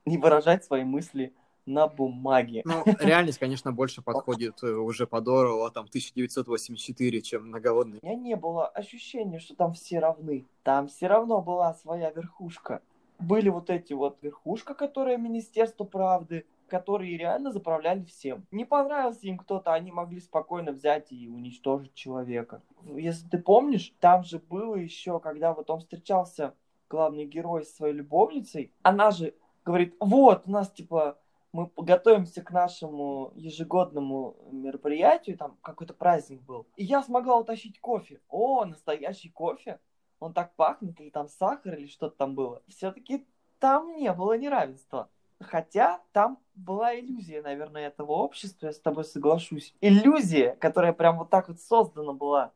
и 0.05 0.17
выражать 0.17 0.65
свои 0.65 0.83
мысли 0.83 1.33
на 1.65 1.87
бумаге. 1.87 2.61
Ну, 2.65 2.83
реальность, 2.99 3.39
конечно, 3.39 3.71
больше 3.71 4.01
подходит 4.01 4.61
э, 4.63 4.67
уже 4.67 5.07
по 5.07 5.21
Дорову, 5.21 5.69
там, 5.71 5.85
1984, 5.85 7.21
чем 7.21 7.47
многоводный. 7.47 7.99
У 8.01 8.05
меня 8.05 8.15
не 8.15 8.35
было 8.35 8.67
ощущения, 8.67 9.39
что 9.39 9.55
там 9.55 9.73
все 9.73 9.99
равны. 9.99 10.45
Там 10.63 10.87
все 10.87 11.07
равно 11.07 11.41
была 11.41 11.73
своя 11.73 12.11
верхушка. 12.11 12.81
Были 13.19 13.49
вот 13.49 13.69
эти 13.69 13.93
вот 13.93 14.17
верхушка, 14.21 14.73
которая 14.73 15.17
Министерство 15.17 15.85
правды, 15.85 16.45
которые 16.67 17.17
реально 17.17 17.51
заправляли 17.51 18.03
всем. 18.03 18.45
Не 18.51 18.65
понравился 18.65 19.27
им 19.27 19.37
кто-то, 19.37 19.73
они 19.73 19.91
могли 19.91 20.19
спокойно 20.19 20.71
взять 20.71 21.11
и 21.11 21.29
уничтожить 21.29 21.93
человека. 21.93 22.61
Если 22.95 23.27
ты 23.27 23.37
помнишь, 23.37 23.93
там 23.99 24.23
же 24.23 24.39
было 24.39 24.75
еще, 24.75 25.19
когда 25.19 25.53
вот 25.53 25.69
он 25.69 25.79
встречался, 25.79 26.55
главный 26.89 27.25
герой, 27.25 27.63
с 27.63 27.75
своей 27.75 27.93
любовницей, 27.93 28.71
она 28.81 29.11
же 29.11 29.33
говорит, 29.65 29.95
вот, 29.99 30.43
у 30.45 30.51
нас, 30.51 30.71
типа, 30.71 31.17
мы 31.53 31.69
готовимся 31.77 32.41
к 32.41 32.51
нашему 32.51 33.31
ежегодному 33.35 34.35
мероприятию, 34.51 35.37
там 35.37 35.57
какой-то 35.61 35.93
праздник 35.93 36.41
был, 36.41 36.67
и 36.75 36.83
я 36.83 37.01
смогла 37.03 37.37
утащить 37.37 37.79
кофе. 37.79 38.19
О, 38.27 38.65
настоящий 38.65 39.29
кофе! 39.29 39.79
Он 40.19 40.33
так 40.33 40.55
пахнет, 40.55 40.99
или 40.99 41.09
там 41.09 41.27
сахар, 41.27 41.75
или 41.75 41.87
что-то 41.87 42.15
там 42.17 42.33
было. 42.33 42.63
Все-таки 42.67 43.27
там 43.59 43.95
не 43.95 44.11
было 44.13 44.37
неравенства. 44.37 45.09
Хотя 45.39 46.01
там 46.13 46.39
была 46.55 46.97
иллюзия, 46.97 47.41
наверное, 47.41 47.87
этого 47.87 48.13
общества, 48.13 48.67
я 48.67 48.73
с 48.73 48.79
тобой 48.79 49.03
соглашусь. 49.03 49.75
Иллюзия, 49.81 50.55
которая 50.55 50.93
прям 50.93 51.17
вот 51.17 51.29
так 51.29 51.49
вот 51.49 51.59
создана 51.59 52.13
была 52.13 52.53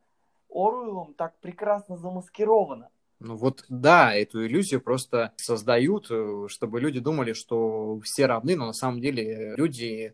Оруэллом, 0.50 1.14
так 1.14 1.38
прекрасно 1.40 1.98
замаскирована. 1.98 2.90
Ну 3.20 3.36
вот 3.36 3.66
да, 3.68 4.14
эту 4.14 4.46
иллюзию 4.46 4.80
просто 4.80 5.34
создают, 5.38 6.08
э, 6.12 6.46
чтобы 6.50 6.80
люди 6.80 7.00
думали, 7.00 7.34
что 7.34 8.00
все 8.02 8.28
равны, 8.28 8.56
но 8.56 8.68
на 8.68 8.74
самом 8.74 9.02
деле 9.02 9.56
люди 9.56 10.14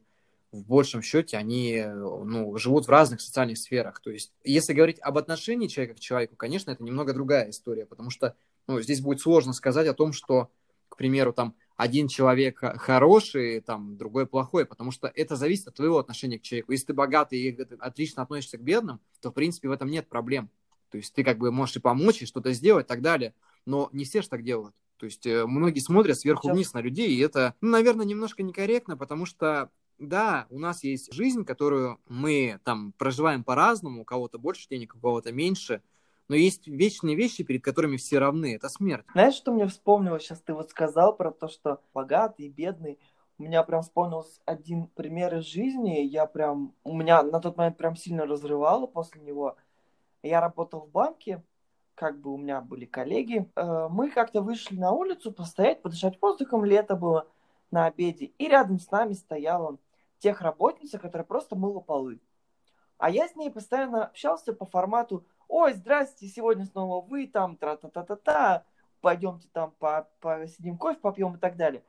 в 0.53 0.63
большем 0.67 1.01
счете, 1.01 1.37
они 1.37 1.83
ну, 1.83 2.55
живут 2.57 2.85
в 2.85 2.89
разных 2.89 3.21
социальных 3.21 3.57
сферах. 3.57 3.99
То 3.99 4.11
есть, 4.11 4.31
если 4.43 4.73
говорить 4.73 4.99
об 4.99 5.17
отношении 5.17 5.67
человека 5.67 5.95
к 5.95 5.99
человеку, 5.99 6.35
конечно, 6.35 6.69
это 6.69 6.83
немного 6.83 7.11
другая 7.13 7.49
история, 7.49 7.87
потому 7.87 8.11
что 8.11 8.35
ну, 8.67 8.79
здесь 8.79 9.01
будет 9.01 9.19
сложно 9.19 9.53
сказать 9.53 9.87
о 9.87 9.95
том, 9.95 10.13
что, 10.13 10.51
к 10.89 10.95
примеру, 10.95 11.33
там 11.33 11.55
один 11.75 12.07
человек 12.07 12.59
хороший, 12.59 13.61
там 13.61 13.97
другой 13.97 14.27
плохой, 14.27 14.65
потому 14.65 14.91
что 14.91 15.11
это 15.13 15.35
зависит 15.35 15.69
от 15.69 15.75
твоего 15.75 15.97
отношения 15.97 16.37
к 16.37 16.43
человеку. 16.43 16.71
Если 16.71 16.87
ты 16.87 16.93
богатый 16.93 17.39
и 17.39 17.61
отлично 17.79 18.21
относишься 18.21 18.59
к 18.59 18.61
бедным, 18.61 18.99
то, 19.21 19.31
в 19.31 19.33
принципе, 19.33 19.69
в 19.69 19.71
этом 19.71 19.89
нет 19.89 20.07
проблем. 20.07 20.51
То 20.93 20.97
есть 20.97 21.11
ты 21.15 21.23
как 21.23 21.39
бы 21.39 21.51
можешь 21.51 21.77
и 21.77 21.79
помочь, 21.79 22.21
и 22.21 22.27
что-то 22.27 22.53
сделать 22.53 22.85
и 22.85 22.87
так 22.87 23.01
далее. 23.01 23.33
Но 23.65 23.89
не 23.93 24.05
все 24.05 24.21
же 24.21 24.29
так 24.29 24.43
делают. 24.43 24.75
То 24.97 25.07
есть 25.07 25.25
э, 25.25 25.47
многие 25.47 25.79
смотрят 25.79 26.19
сверху 26.19 26.51
вниз 26.51 26.71
на 26.73 26.81
людей, 26.81 27.15
и 27.15 27.19
это, 27.19 27.55
ну, 27.61 27.71
наверное, 27.71 28.05
немножко 28.05 28.43
некорректно, 28.43 28.95
потому 28.95 29.25
что 29.25 29.71
да, 29.97 30.45
у 30.51 30.59
нас 30.59 30.83
есть 30.83 31.11
жизнь, 31.11 31.45
которую 31.45 31.99
мы 32.07 32.59
там 32.63 32.91
проживаем 32.91 33.43
по-разному, 33.43 34.01
у 34.03 34.05
кого-то 34.05 34.37
больше 34.37 34.69
денег, 34.69 34.93
у 34.93 34.99
кого-то 34.99 35.31
меньше, 35.31 35.81
но 36.27 36.35
есть 36.35 36.67
вечные 36.67 37.15
вещи, 37.15 37.43
перед 37.43 37.63
которыми 37.63 37.97
все 37.97 38.19
равны, 38.19 38.53
это 38.53 38.69
смерть. 38.69 39.05
Знаешь, 39.13 39.33
что 39.33 39.51
мне 39.51 39.65
вспомнилось 39.65 40.21
сейчас? 40.21 40.41
Ты 40.41 40.53
вот 40.53 40.69
сказал 40.69 41.17
про 41.17 41.31
то, 41.31 41.47
что 41.47 41.81
богатый, 41.91 42.49
бедный. 42.49 42.99
У 43.39 43.43
меня 43.43 43.63
прям 43.63 43.81
вспомнился 43.81 44.41
один 44.45 44.85
пример 44.89 45.35
из 45.37 45.45
жизни, 45.45 46.01
я 46.01 46.27
прям, 46.27 46.75
у 46.83 46.95
меня 46.95 47.23
на 47.23 47.39
тот 47.39 47.57
момент 47.57 47.77
прям 47.77 47.95
сильно 47.95 48.27
разрывало 48.27 48.85
после 48.85 49.21
него. 49.21 49.57
Я 50.23 50.39
работал 50.39 50.81
в 50.81 50.89
банке, 50.89 51.43
как 51.95 52.19
бы 52.19 52.33
у 52.33 52.37
меня 52.37 52.61
были 52.61 52.85
коллеги. 52.85 53.51
Э, 53.55 53.89
мы 53.89 54.09
как-то 54.09 54.41
вышли 54.41 54.77
на 54.77 54.91
улицу 54.91 55.33
постоять, 55.33 55.81
подышать 55.81 56.19
воздухом, 56.21 56.63
лето 56.63 56.95
было 56.95 57.27
на 57.71 57.85
обеде. 57.85 58.25
И 58.37 58.47
рядом 58.47 58.79
с 58.79 58.89
нами 58.89 59.13
стояла 59.13 59.77
техработница, 60.19 60.97
которая 60.97 61.25
просто 61.25 61.57
мыла 61.57 61.81
полы. 61.81 62.21
А 62.97 63.09
я 63.09 63.27
с 63.27 63.35
ней 63.35 63.51
постоянно 63.51 64.05
общался 64.05 64.53
по 64.53 64.65
формату 64.65 65.25
«Ой, 65.49 65.73
здрасте, 65.73 66.27
сегодня 66.27 66.65
снова 66.65 67.05
вы, 67.05 67.27
там, 67.27 67.57
тра-та-та-та-та, 67.57 68.63
пойдемте 69.01 69.49
там 69.51 69.71
по 69.77 70.07
посидим 70.21 70.77
кофе 70.77 70.99
попьем» 71.01 71.35
и 71.35 71.37
так 71.37 71.57
далее. 71.57 71.83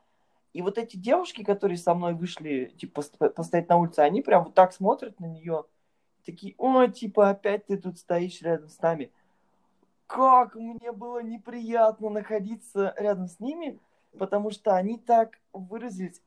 И 0.53 0.61
вот 0.61 0.77
эти 0.77 0.97
девушки, 0.97 1.45
которые 1.45 1.79
со 1.79 1.95
мной 1.95 2.15
вышли, 2.15 2.75
типа, 2.77 3.03
постоять 3.31 3.69
на 3.69 3.77
улице, 3.77 4.01
они 4.01 4.23
прям 4.23 4.45
вот 4.45 4.55
так 4.55 4.73
смотрят 4.73 5.21
на 5.21 5.27
нее, 5.27 5.67
такие, 6.25 6.55
ой, 6.59 6.91
типа, 6.91 7.31
опять 7.31 7.67
ты 7.67 7.77
тут 7.77 7.99
стоишь 7.99 8.43
рядом 8.43 8.69
с 8.69 8.81
нами. 8.81 9.13
Как 10.07 10.55
мне 10.55 10.93
было 10.93 11.23
неприятно 11.23 12.11
находиться 12.11 12.95
рядом 12.99 13.29
с 13.29 13.41
ними, 13.41 13.79
потому 14.19 14.51
что 14.51 14.75
они 14.77 14.99
так 14.99 15.39
выразились 15.53 16.21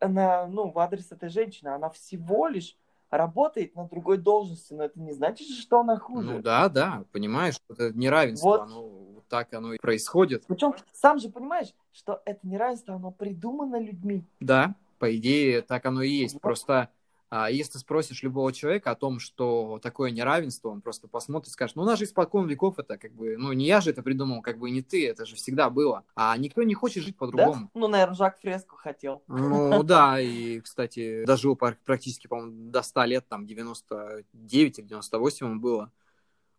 на, 0.00 0.46
ну, 0.46 0.70
в 0.70 0.78
адрес 0.78 1.10
этой 1.10 1.28
женщины. 1.28 1.68
Она 1.68 1.90
всего 1.90 2.48
лишь 2.48 2.76
работает 3.10 3.74
на 3.76 3.86
другой 3.88 4.18
должности, 4.18 4.72
но 4.74 4.84
это 4.84 5.00
не 5.00 5.12
значит, 5.12 5.48
что 5.48 5.80
она 5.80 5.96
хуже. 5.96 6.34
Ну 6.34 6.42
да, 6.42 6.68
да, 6.68 7.04
понимаешь, 7.12 7.56
это 7.68 7.92
неравенство, 7.92 8.48
вот. 8.48 8.60
оно 8.62 8.88
вот 8.88 9.28
так 9.28 9.52
оно 9.54 9.72
и 9.72 9.78
происходит. 9.78 10.44
Причем 10.46 10.74
сам 10.92 11.18
же 11.18 11.28
понимаешь, 11.28 11.72
что 11.92 12.20
это 12.24 12.40
неравенство, 12.46 12.94
оно 12.94 13.10
придумано 13.10 13.80
людьми. 13.80 14.24
Да, 14.40 14.74
по 14.98 15.16
идее, 15.16 15.62
так 15.62 15.86
оно 15.86 16.02
и 16.02 16.10
есть. 16.10 16.34
Вот. 16.34 16.42
Просто 16.42 16.90
а 17.36 17.50
если 17.50 17.78
спросишь 17.78 18.22
любого 18.22 18.52
человека 18.52 18.92
о 18.92 18.94
том, 18.94 19.18
что 19.18 19.80
такое 19.82 20.12
неравенство, 20.12 20.68
он 20.68 20.80
просто 20.80 21.08
посмотрит 21.08 21.48
и 21.48 21.50
скажет, 21.50 21.74
ну, 21.74 21.82
у 21.82 21.84
нас 21.84 21.98
же 21.98 22.04
испокон 22.04 22.46
веков 22.46 22.78
это 22.78 22.96
как 22.96 23.12
бы, 23.12 23.36
ну, 23.36 23.52
не 23.52 23.66
я 23.66 23.80
же 23.80 23.90
это 23.90 24.04
придумал, 24.04 24.40
как 24.40 24.56
бы 24.56 24.70
не 24.70 24.82
ты, 24.82 25.08
это 25.08 25.26
же 25.26 25.34
всегда 25.34 25.68
было. 25.68 26.04
А 26.14 26.36
никто 26.36 26.62
не 26.62 26.74
хочет 26.74 27.02
жить 27.02 27.16
по-другому. 27.16 27.64
Да? 27.74 27.80
Ну, 27.80 27.88
наверное, 27.88 28.14
Жак 28.14 28.38
Фреско 28.38 28.76
хотел. 28.76 29.24
Ну, 29.26 29.82
да, 29.82 30.20
и, 30.20 30.60
кстати, 30.60 31.24
дожил 31.24 31.56
практически, 31.56 32.28
по-моему, 32.28 32.70
до 32.70 32.82
100 32.82 33.04
лет, 33.06 33.26
там, 33.28 33.48
99 33.48 34.78
или 34.78 34.86
98 34.86 35.44
он 35.46 35.60
было. 35.60 35.90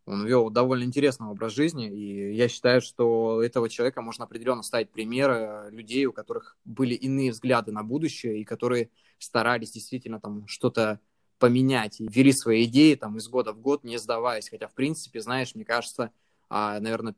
Он 0.06 0.24
вел 0.24 0.50
довольно 0.50 0.84
интересный 0.84 1.26
образ 1.26 1.52
жизни, 1.52 1.90
и 1.90 2.32
я 2.32 2.48
считаю, 2.48 2.80
что 2.80 3.42
этого 3.42 3.68
человека 3.68 4.02
можно 4.02 4.24
определенно 4.24 4.62
ставить 4.62 4.90
примеры 4.90 5.68
людей, 5.70 6.06
у 6.06 6.12
которых 6.12 6.56
были 6.64 6.94
иные 6.94 7.32
взгляды 7.32 7.72
на 7.72 7.82
будущее, 7.82 8.40
и 8.40 8.44
которые 8.44 8.90
старались 9.18 9.72
действительно 9.72 10.20
там 10.20 10.46
что-то 10.46 11.00
поменять 11.38 12.00
и 12.00 12.08
вели 12.08 12.32
свои 12.32 12.64
идеи 12.64 12.94
там 12.94 13.18
из 13.18 13.28
года 13.28 13.52
в 13.52 13.60
год, 13.60 13.82
не 13.82 13.98
сдаваясь. 13.98 14.48
Хотя, 14.48 14.68
в 14.68 14.74
принципе, 14.74 15.20
знаешь, 15.20 15.56
мне 15.56 15.64
кажется, 15.64 16.12
а, 16.48 16.78
наверное, 16.78 17.16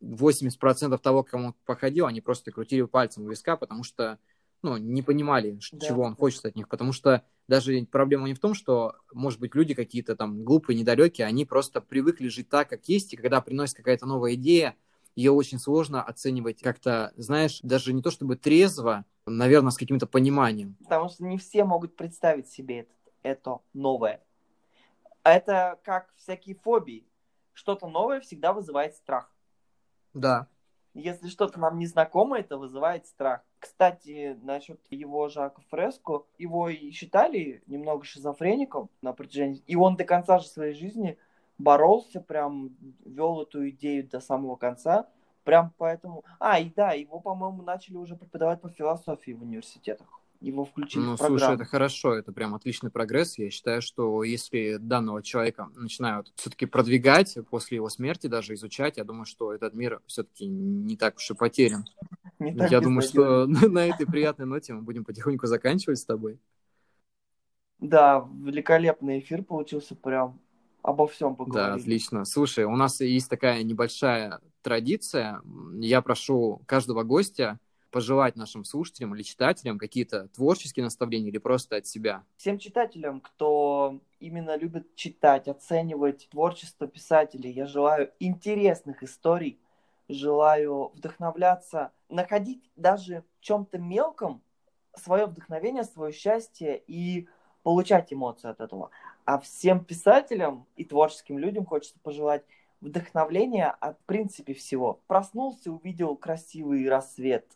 80% 0.00 0.98
того, 0.98 1.22
кому 1.24 1.54
походил, 1.66 2.06
они 2.06 2.22
просто 2.22 2.52
крутили 2.52 2.82
пальцем 2.82 3.24
у 3.24 3.28
виска, 3.28 3.56
потому 3.56 3.84
что 3.84 4.18
ну, 4.64 4.76
не 4.76 5.02
понимали, 5.02 5.58
да. 5.72 5.86
чего 5.86 6.02
он 6.02 6.16
хочет 6.16 6.44
от 6.44 6.56
них. 6.56 6.68
Потому 6.68 6.92
что 6.92 7.22
даже 7.46 7.86
проблема 7.90 8.26
не 8.26 8.34
в 8.34 8.40
том, 8.40 8.54
что, 8.54 8.96
может 9.12 9.38
быть, 9.38 9.54
люди 9.54 9.74
какие-то 9.74 10.16
там 10.16 10.42
глупые, 10.42 10.78
недалекие, 10.78 11.26
они 11.26 11.44
просто 11.44 11.80
привыкли 11.80 12.28
жить 12.28 12.48
так, 12.48 12.68
как 12.68 12.88
есть, 12.88 13.12
и 13.12 13.16
когда 13.16 13.40
приносит 13.40 13.76
какая-то 13.76 14.06
новая 14.06 14.34
идея, 14.34 14.74
ее 15.14 15.30
очень 15.30 15.58
сложно 15.58 16.02
оценивать 16.02 16.60
как-то, 16.60 17.12
знаешь, 17.16 17.60
даже 17.62 17.92
не 17.92 18.02
то 18.02 18.10
чтобы 18.10 18.36
трезво, 18.36 19.04
наверное, 19.26 19.70
с 19.70 19.76
каким-то 19.76 20.06
пониманием. 20.06 20.76
Потому 20.82 21.08
что 21.08 21.24
не 21.24 21.38
все 21.38 21.64
могут 21.64 21.94
представить 21.96 22.48
себе 22.48 22.80
это, 22.80 22.94
это 23.22 23.58
новое. 23.72 24.20
Это 25.22 25.78
как 25.84 26.12
всякие 26.16 26.56
фобии. 26.56 27.06
Что-то 27.52 27.86
новое 27.86 28.20
всегда 28.20 28.52
вызывает 28.52 28.96
страх. 28.96 29.30
Да. 30.14 30.48
Если 30.94 31.28
что-то 31.28 31.58
нам 31.58 31.78
незнакомое, 31.78 32.40
это 32.40 32.56
вызывает 32.56 33.06
страх. 33.06 33.42
Кстати, 33.58 34.38
насчет 34.42 34.80
его 34.90 35.28
Жака 35.28 35.60
Фреско, 35.70 36.22
его 36.38 36.68
и 36.68 36.92
считали 36.92 37.62
немного 37.66 38.04
шизофреником 38.04 38.88
на 39.02 39.12
протяжении... 39.12 39.62
И 39.66 39.74
он 39.74 39.96
до 39.96 40.04
конца 40.04 40.38
же 40.38 40.46
своей 40.46 40.72
жизни 40.72 41.18
боролся, 41.58 42.20
прям 42.20 42.76
вел 43.04 43.42
эту 43.42 43.68
идею 43.70 44.08
до 44.08 44.20
самого 44.20 44.54
конца. 44.54 45.08
Прям 45.42 45.72
поэтому... 45.78 46.24
А, 46.38 46.60
и 46.60 46.70
да, 46.70 46.92
его, 46.92 47.18
по-моему, 47.18 47.62
начали 47.62 47.96
уже 47.96 48.14
преподавать 48.14 48.60
по 48.60 48.68
философии 48.68 49.32
в 49.32 49.42
университетах. 49.42 50.20
Его 50.40 50.64
включили 50.64 51.02
ну, 51.02 51.14
в 51.14 51.18
программу. 51.18 51.38
слушай, 51.38 51.54
это 51.54 51.64
хорошо, 51.64 52.14
это 52.14 52.32
прям 52.32 52.54
отличный 52.54 52.90
прогресс. 52.90 53.38
Я 53.38 53.50
считаю, 53.50 53.80
что 53.80 54.22
если 54.24 54.76
данного 54.76 55.22
человека 55.22 55.70
начинают 55.74 56.32
все-таки 56.36 56.66
продвигать 56.66 57.38
после 57.50 57.76
его 57.76 57.88
смерти, 57.88 58.26
даже 58.26 58.54
изучать, 58.54 58.98
я 58.98 59.04
думаю, 59.04 59.24
что 59.24 59.52
этот 59.52 59.74
мир 59.74 60.00
все-таки 60.06 60.46
не 60.46 60.96
так 60.96 61.16
уж 61.16 61.30
и 61.30 61.34
потерян. 61.34 61.84
Я 62.40 62.80
думаю, 62.80 63.02
что 63.02 63.46
на 63.46 63.86
этой 63.86 64.06
приятной 64.06 64.44
ноте 64.44 64.74
мы 64.74 64.82
будем 64.82 65.04
потихоньку 65.04 65.46
заканчивать 65.46 65.98
с 65.98 66.04
тобой. 66.04 66.38
Да, 67.78 68.28
великолепный 68.42 69.20
эфир 69.20 69.42
получился 69.42 69.94
прям 69.94 70.40
обо 70.82 71.06
всем 71.06 71.34
поговорили. 71.34 71.68
Да, 71.68 71.74
отлично. 71.74 72.24
Слушай, 72.24 72.64
у 72.64 72.76
нас 72.76 73.00
есть 73.00 73.30
такая 73.30 73.62
небольшая 73.62 74.40
традиция. 74.62 75.40
Я 75.80 76.02
прошу 76.02 76.62
каждого 76.66 77.04
гостя 77.04 77.58
пожелать 77.94 78.34
нашим 78.34 78.64
слушателям 78.64 79.14
или 79.14 79.22
читателям 79.22 79.78
какие-то 79.78 80.26
творческие 80.34 80.82
наставления 80.82 81.28
или 81.28 81.38
просто 81.38 81.76
от 81.76 81.86
себя? 81.86 82.24
Всем 82.36 82.58
читателям, 82.58 83.20
кто 83.20 84.00
именно 84.18 84.56
любит 84.56 84.96
читать, 84.96 85.46
оценивать 85.46 86.28
творчество 86.28 86.88
писателей, 86.88 87.52
я 87.52 87.66
желаю 87.66 88.10
интересных 88.18 89.04
историй, 89.04 89.60
желаю 90.08 90.90
вдохновляться, 90.96 91.92
находить 92.08 92.68
даже 92.74 93.22
в 93.38 93.44
чем-то 93.44 93.78
мелком 93.78 94.42
свое 94.96 95.26
вдохновение, 95.26 95.84
свое 95.84 96.12
счастье 96.12 96.82
и 96.88 97.28
получать 97.62 98.12
эмоции 98.12 98.50
от 98.50 98.60
этого. 98.60 98.90
А 99.24 99.38
всем 99.38 99.84
писателям 99.84 100.66
и 100.74 100.84
творческим 100.84 101.38
людям 101.38 101.64
хочется 101.64 102.00
пожелать 102.02 102.42
вдохновления 102.80 103.70
от 103.70 104.00
в 104.00 104.04
принципе 104.06 104.52
всего. 104.52 105.00
Проснулся, 105.06 105.70
увидел 105.70 106.16
красивый 106.16 106.88
рассвет, 106.88 107.46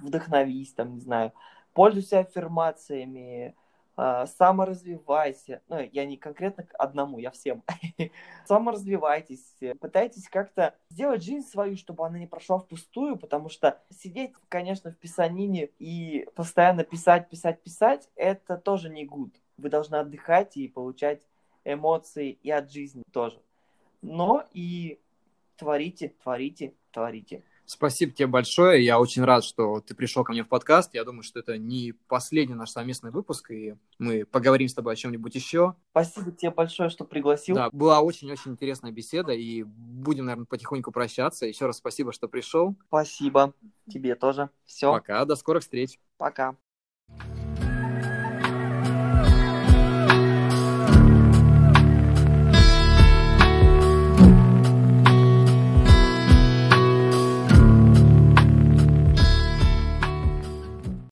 вдохновись, 0.00 0.72
там, 0.72 0.94
не 0.94 1.00
знаю, 1.00 1.32
пользуйся 1.72 2.20
аффирмациями, 2.20 3.54
э, 3.96 4.26
саморазвивайся. 4.38 5.62
Ну, 5.68 5.88
я 5.92 6.06
не 6.06 6.16
конкретно 6.16 6.66
одному, 6.78 7.18
я 7.18 7.30
всем. 7.30 7.62
Саморазвивайтесь, 8.46 9.56
пытайтесь 9.80 10.28
как-то 10.28 10.74
сделать 10.88 11.22
жизнь 11.22 11.46
свою, 11.46 11.76
чтобы 11.76 12.06
она 12.06 12.18
не 12.18 12.26
прошла 12.26 12.58
впустую, 12.58 13.16
потому 13.16 13.48
что 13.48 13.80
сидеть, 13.90 14.32
конечно, 14.48 14.90
в 14.90 14.96
писанине 14.96 15.70
и 15.78 16.28
постоянно 16.34 16.84
писать, 16.84 17.28
писать, 17.28 17.62
писать, 17.62 18.08
это 18.16 18.56
тоже 18.56 18.88
не 18.88 19.04
гуд 19.04 19.34
вы 19.60 19.68
должны 19.68 19.96
отдыхать 19.96 20.56
и 20.56 20.68
получать 20.68 21.20
эмоции 21.64 22.38
и 22.42 22.50
от 22.50 22.70
жизни 22.70 23.02
тоже. 23.12 23.40
Но 24.02 24.44
и 24.52 24.98
творите, 25.56 26.14
творите, 26.22 26.74
творите. 26.90 27.44
Спасибо 27.70 28.10
тебе 28.10 28.26
большое. 28.26 28.84
Я 28.84 28.98
очень 28.98 29.22
рад, 29.22 29.44
что 29.44 29.80
ты 29.80 29.94
пришел 29.94 30.24
ко 30.24 30.32
мне 30.32 30.42
в 30.42 30.48
подкаст. 30.48 30.92
Я 30.92 31.04
думаю, 31.04 31.22
что 31.22 31.38
это 31.38 31.56
не 31.56 31.92
последний 32.08 32.56
наш 32.56 32.70
совместный 32.70 33.12
выпуск, 33.12 33.52
и 33.52 33.76
мы 33.96 34.24
поговорим 34.24 34.66
с 34.66 34.74
тобой 34.74 34.94
о 34.94 34.96
чем-нибудь 34.96 35.36
еще. 35.36 35.76
Спасибо 35.92 36.32
тебе 36.32 36.50
большое, 36.50 36.90
что 36.90 37.04
пригласил. 37.04 37.54
Да, 37.54 37.70
была 37.70 38.00
очень-очень 38.00 38.50
интересная 38.50 38.90
беседа, 38.90 39.32
и 39.34 39.62
будем, 39.62 40.24
наверное, 40.24 40.46
потихоньку 40.46 40.90
прощаться. 40.90 41.46
Еще 41.46 41.66
раз 41.66 41.76
спасибо, 41.76 42.12
что 42.12 42.26
пришел. 42.26 42.74
Спасибо. 42.88 43.54
Тебе 43.88 44.16
тоже. 44.16 44.50
Все. 44.64 44.90
Пока, 44.90 45.24
до 45.24 45.36
скорых 45.36 45.62
встреч. 45.62 46.00
Пока. 46.18 46.56